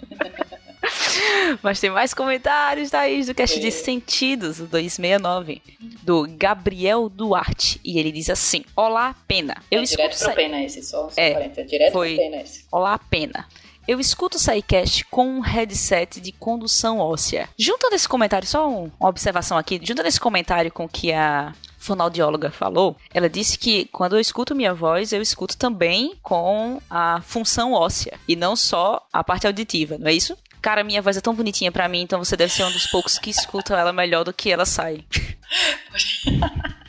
Mas 1.63 1.79
tem 1.79 1.91
mais 1.91 2.13
comentários, 2.13 2.91
Thaís, 2.91 3.29
do 3.29 3.35
cast 3.35 3.57
é. 3.57 3.61
de 3.61 3.71
Sentidos, 3.71 4.59
269, 4.59 5.63
do 6.03 6.27
Gabriel 6.37 7.09
Duarte. 7.09 7.81
E 7.85 7.99
ele 7.99 8.11
diz 8.11 8.29
assim: 8.29 8.65
Olá, 8.75 9.15
Pena. 9.29 9.57
Eu 9.71 9.81
é 9.81 9.85
escuto. 9.85 10.03
Direto 10.03 10.25
pro 10.25 10.35
Pena 10.35 10.63
esse, 10.63 10.83
só, 10.83 11.09
só 11.09 11.21
é, 11.21 11.53
é 11.57 11.63
direto 11.63 11.93
foi... 11.93 12.17
pro 12.17 12.25
Pena 12.25 12.43
esse. 12.43 12.65
Olá, 12.73 12.99
Pena. 12.99 13.47
Eu 13.87 13.99
escuto 14.01 14.37
o 14.37 14.41
SciCast 14.41 15.05
com 15.07 15.27
um 15.27 15.41
headset 15.41 16.21
de 16.21 16.33
condução 16.33 16.99
óssea. 16.99 17.49
Juntando 17.59 17.95
esse 17.95 18.09
comentário, 18.09 18.47
só 18.47 18.69
uma 18.69 19.09
observação 19.09 19.59
aqui, 19.59 19.81
juntando 19.83 20.09
esse 20.09 20.21
comentário 20.21 20.71
com 20.71 20.89
que 20.89 21.13
a 21.13 21.53
fonoaudióloga 21.83 22.51
falou, 22.51 22.97
ela 23.12 23.29
disse 23.29 23.59
que 23.59 23.87
quando 23.87 24.14
eu 24.14 24.21
escuto 24.21 24.55
minha 24.55 24.73
voz, 24.73 25.12
eu 25.12 25.21
escuto 25.21 25.57
também 25.57 26.14
com 26.23 26.81
a 26.88 27.21
função 27.23 27.73
óssea 27.73 28.18
e 28.27 28.37
não 28.37 28.55
só 28.55 29.07
a 29.12 29.25
parte 29.25 29.47
auditiva, 29.47 29.99
não 29.99 30.09
é 30.09 30.14
isso? 30.14 30.37
Cara, 30.61 30.85
minha 30.85 31.03
voz 31.03 31.16
é 31.16 31.21
tão 31.21 31.35
bonitinha 31.35 31.73
para 31.73 31.88
mim, 31.88 32.03
então 32.03 32.18
você 32.18 32.37
deve 32.37 32.53
ser 32.53 32.64
um 32.64 32.71
dos 32.71 32.87
poucos 32.87 33.18
que 33.18 33.31
escutam 33.31 33.77
ela 33.77 33.92
melhor 33.92 34.25
do 34.25 34.33
que 34.33 34.51
ela 34.51 34.64
sai. 34.64 35.05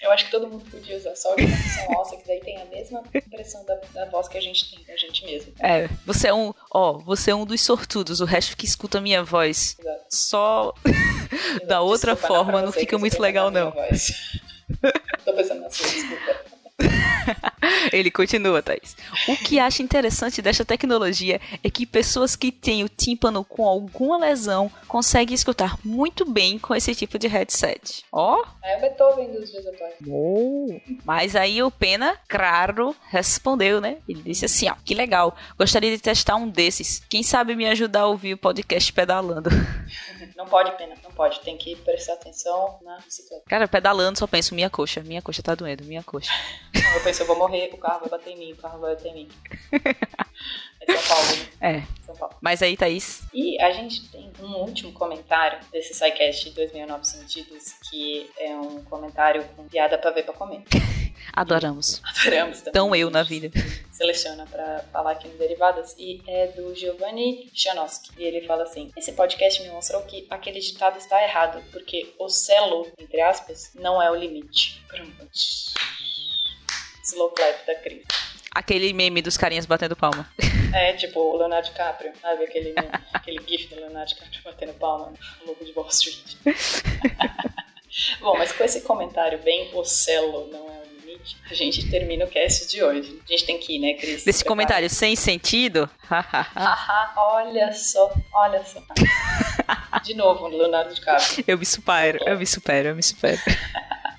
Eu 0.00 0.10
acho 0.12 0.26
que 0.26 0.30
todo 0.30 0.48
mundo 0.48 0.64
podia 0.70 0.96
usar 0.96 1.14
só 1.16 1.32
a 1.32 1.36
função 1.36 1.96
óssea, 1.98 2.18
que 2.18 2.26
daí 2.26 2.40
tem 2.40 2.60
a 2.60 2.64
mesma 2.66 3.02
impressão 3.14 3.64
da, 3.64 3.74
da 3.92 4.04
voz 4.06 4.28
que 4.28 4.38
a 4.38 4.40
gente 4.40 4.70
tem, 4.70 4.84
da 4.84 4.96
gente 4.96 5.24
mesmo. 5.24 5.52
É, 5.60 5.88
você 6.06 6.28
é 6.28 6.34
um, 6.34 6.52
ó, 6.72 6.98
você 6.98 7.30
é 7.30 7.34
um 7.34 7.44
dos 7.44 7.60
sortudos, 7.60 8.20
o 8.20 8.24
resto 8.24 8.56
que 8.56 8.66
escuta 8.66 8.98
a 8.98 9.00
minha 9.00 9.22
voz 9.22 9.76
Exato. 9.78 10.04
só 10.10 10.74
da 11.66 11.80
outra 11.80 12.14
forma 12.14 12.62
não 12.62 12.72
fica 12.72 12.98
muito 12.98 13.20
legal, 13.20 13.50
não. 13.50 13.72
Tô 15.24 15.32
pensando 15.34 15.60
na 15.62 15.70
sua, 15.70 15.88
desculpa. 15.88 16.51
Ele 17.92 18.10
continua, 18.10 18.62
Thaís. 18.62 18.96
O 19.28 19.36
que 19.36 19.58
acho 19.58 19.82
interessante 19.82 20.42
desta 20.42 20.64
tecnologia 20.64 21.40
é 21.62 21.70
que 21.70 21.86
pessoas 21.86 22.36
que 22.36 22.52
têm 22.52 22.84
o 22.84 22.88
tímpano 22.88 23.44
com 23.44 23.66
alguma 23.66 24.18
lesão 24.18 24.70
conseguem 24.88 25.34
escutar 25.34 25.78
muito 25.84 26.24
bem 26.24 26.58
com 26.58 26.74
esse 26.74 26.94
tipo 26.94 27.18
de 27.18 27.28
headset. 27.28 28.04
Ó. 28.12 28.40
Oh. 28.40 28.44
É 28.64 28.80
Beethoven 28.80 29.32
dos 29.32 29.50
dias 29.50 29.66
atuais. 29.66 29.94
Oh. 30.06 30.80
Mas 31.04 31.34
aí 31.36 31.62
o 31.62 31.70
Pena, 31.70 32.16
claro, 32.28 32.94
respondeu, 33.08 33.80
né? 33.80 33.98
Ele 34.08 34.22
disse 34.22 34.44
assim, 34.44 34.68
ó, 34.68 34.74
que 34.84 34.94
legal. 34.94 35.36
Gostaria 35.58 35.90
de 35.90 36.02
testar 36.02 36.36
um 36.36 36.48
desses. 36.48 37.02
Quem 37.08 37.22
sabe 37.22 37.54
me 37.54 37.66
ajudar 37.66 38.00
a 38.00 38.06
ouvir 38.06 38.34
o 38.34 38.38
podcast 38.38 38.92
pedalando. 38.92 39.50
Não 40.36 40.46
pode, 40.46 40.76
Pena, 40.76 40.94
não 41.04 41.10
pode. 41.12 41.40
Tem 41.40 41.56
que 41.56 41.76
prestar 41.76 42.14
atenção 42.14 42.78
na 42.82 42.96
bicicleta. 42.96 43.44
Cara, 43.46 43.68
pedalando 43.68 44.18
só 44.18 44.26
penso, 44.26 44.54
minha 44.54 44.68
coxa, 44.68 45.00
minha 45.00 45.22
coxa 45.22 45.42
tá 45.42 45.54
doendo, 45.54 45.84
minha 45.84 46.02
coxa. 46.02 46.32
Eu 46.74 47.02
penso, 47.02 47.22
eu 47.22 47.26
vou 47.26 47.36
morrer, 47.36 47.70
o 47.72 47.78
carro 47.78 48.00
vai 48.00 48.10
bater 48.10 48.30
em 48.30 48.38
mim, 48.38 48.52
o 48.52 48.56
carro 48.56 48.78
vai 48.80 48.94
bater 48.94 49.08
em 49.08 49.14
mim. 49.14 49.28
É 50.84 50.96
São 50.96 51.16
Paulo, 51.16 51.36
né? 51.36 51.48
É. 51.60 51.82
São 52.04 52.16
Paulo. 52.16 52.34
Mas 52.40 52.60
aí, 52.60 52.76
Thaís? 52.76 53.22
E 53.32 53.60
a 53.60 53.70
gente 53.70 54.08
tem 54.10 54.32
um 54.40 54.56
último 54.56 54.92
comentário 54.92 55.60
desse 55.70 55.94
SciCast 55.94 56.50
2009 56.50 57.04
Sentidos, 57.04 57.74
que 57.88 58.28
é 58.36 58.56
um 58.56 58.82
comentário 58.84 59.44
com 59.54 59.68
piada 59.68 59.96
pra 59.96 60.10
ver 60.10 60.24
pra 60.24 60.34
comer. 60.34 60.64
Adoramos. 61.32 62.02
Adoramos 62.04 62.58
também. 62.58 62.72
Tão 62.72 62.96
eu 62.96 63.10
na 63.10 63.22
vida. 63.22 63.50
Seleciona 63.92 64.44
para 64.46 64.80
falar 64.92 65.12
aqui 65.12 65.28
no 65.28 65.38
Derivadas 65.38 65.94
e 65.96 66.20
é 66.26 66.48
do 66.48 66.74
Giovanni 66.74 67.48
Janowski. 67.54 68.10
E 68.18 68.24
ele 68.24 68.44
fala 68.44 68.64
assim: 68.64 68.90
Esse 68.96 69.12
podcast 69.12 69.62
me 69.62 69.70
mostrou 69.70 70.02
que 70.02 70.26
aquele 70.28 70.58
ditado 70.58 70.98
está 70.98 71.22
errado, 71.22 71.62
porque 71.70 72.12
o 72.18 72.28
celo, 72.28 72.90
entre 72.98 73.20
aspas, 73.20 73.70
não 73.74 74.02
é 74.02 74.10
o 74.10 74.16
limite. 74.16 74.82
Pronto. 74.88 75.30
Slow 77.12 77.30
clap 77.30 77.66
da 77.66 77.74
Cris. 77.74 78.02
Aquele 78.54 78.92
meme 78.92 79.22
dos 79.22 79.36
carinhas 79.36 79.66
batendo 79.66 79.94
palma. 79.96 80.28
É, 80.74 80.94
tipo 80.94 81.20
o 81.20 81.36
Leonardo 81.36 81.68
DiCaprio, 81.68 82.12
sabe? 82.18 82.44
Aquele, 82.44 82.72
aquele 83.12 83.42
gif 83.46 83.68
do 83.68 83.76
Leonardo 83.76 84.08
DiCaprio 84.08 84.40
batendo 84.42 84.72
palma 84.72 85.12
no 85.42 85.48
logo 85.48 85.62
de 85.62 85.70
Wall 85.72 85.86
Street. 85.88 86.36
Bom, 88.20 88.38
mas 88.38 88.52
com 88.52 88.64
esse 88.64 88.80
comentário 88.80 89.38
bem 89.40 89.70
ocelo, 89.74 90.48
não 90.50 90.66
é 90.70 90.80
o 90.80 91.06
limite, 91.06 91.36
a 91.50 91.52
gente 91.52 91.90
termina 91.90 92.24
o 92.24 92.28
cast 92.28 92.68
de 92.68 92.82
hoje. 92.82 93.20
A 93.22 93.32
gente 93.32 93.44
tem 93.44 93.58
que 93.58 93.76
ir, 93.76 93.80
né, 93.80 93.92
Cris? 94.00 94.24
Desse 94.24 94.42
comentário 94.42 94.88
sem 94.88 95.14
sentido? 95.14 95.90
Haha, 96.08 97.12
olha 97.18 97.70
só, 97.74 98.10
olha 98.32 98.64
só. 98.64 98.82
De 100.02 100.14
novo, 100.14 100.46
Leonardo 100.48 100.94
DiCaprio. 100.94 101.44
Eu 101.46 101.58
me 101.58 101.66
supero, 101.66 102.18
eu 102.24 102.38
me 102.38 102.46
supero, 102.46 102.88
eu 102.88 102.96
me 102.96 103.02
supero. 103.02 103.38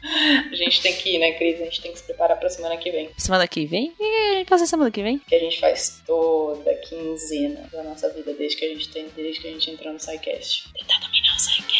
A 0.03 0.55
gente 0.55 0.81
tem 0.81 0.93
que 0.93 1.15
ir, 1.15 1.19
né, 1.19 1.31
Cris? 1.31 1.61
A 1.61 1.63
gente 1.63 1.81
tem 1.81 1.93
que 1.93 1.99
se 1.99 2.03
preparar 2.05 2.37
pra 2.37 2.49
semana 2.49 2.75
que 2.75 2.91
vem. 2.91 3.09
Semana 3.17 3.47
que 3.47 3.65
vem? 3.65 3.93
E 3.97 4.03
a 4.03 4.33
gente 4.39 4.49
passa 4.49 4.65
semana 4.65 4.91
que 4.91 5.01
vem? 5.01 5.19
Que 5.19 5.35
a 5.35 5.39
gente 5.39 5.59
faz 5.59 6.01
toda 6.05 6.73
quinzena 6.75 7.69
da 7.71 7.83
nossa 7.83 8.09
vida 8.09 8.33
desde 8.33 8.57
que 8.57 8.65
a 8.65 8.69
gente 8.69 8.89
tem, 8.89 9.07
desde 9.15 9.41
que 9.41 9.47
a 9.47 9.51
gente 9.51 9.71
entrou 9.71 9.93
no 9.93 9.99
SciCast. 9.99 10.65
Tentar 10.73 10.99
dominar 10.99 11.35
o 11.35 11.39
SciCast. 11.39 11.73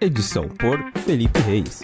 Edição 0.00 0.48
por 0.48 0.78
Felipe 1.04 1.40
Reis. 1.40 1.82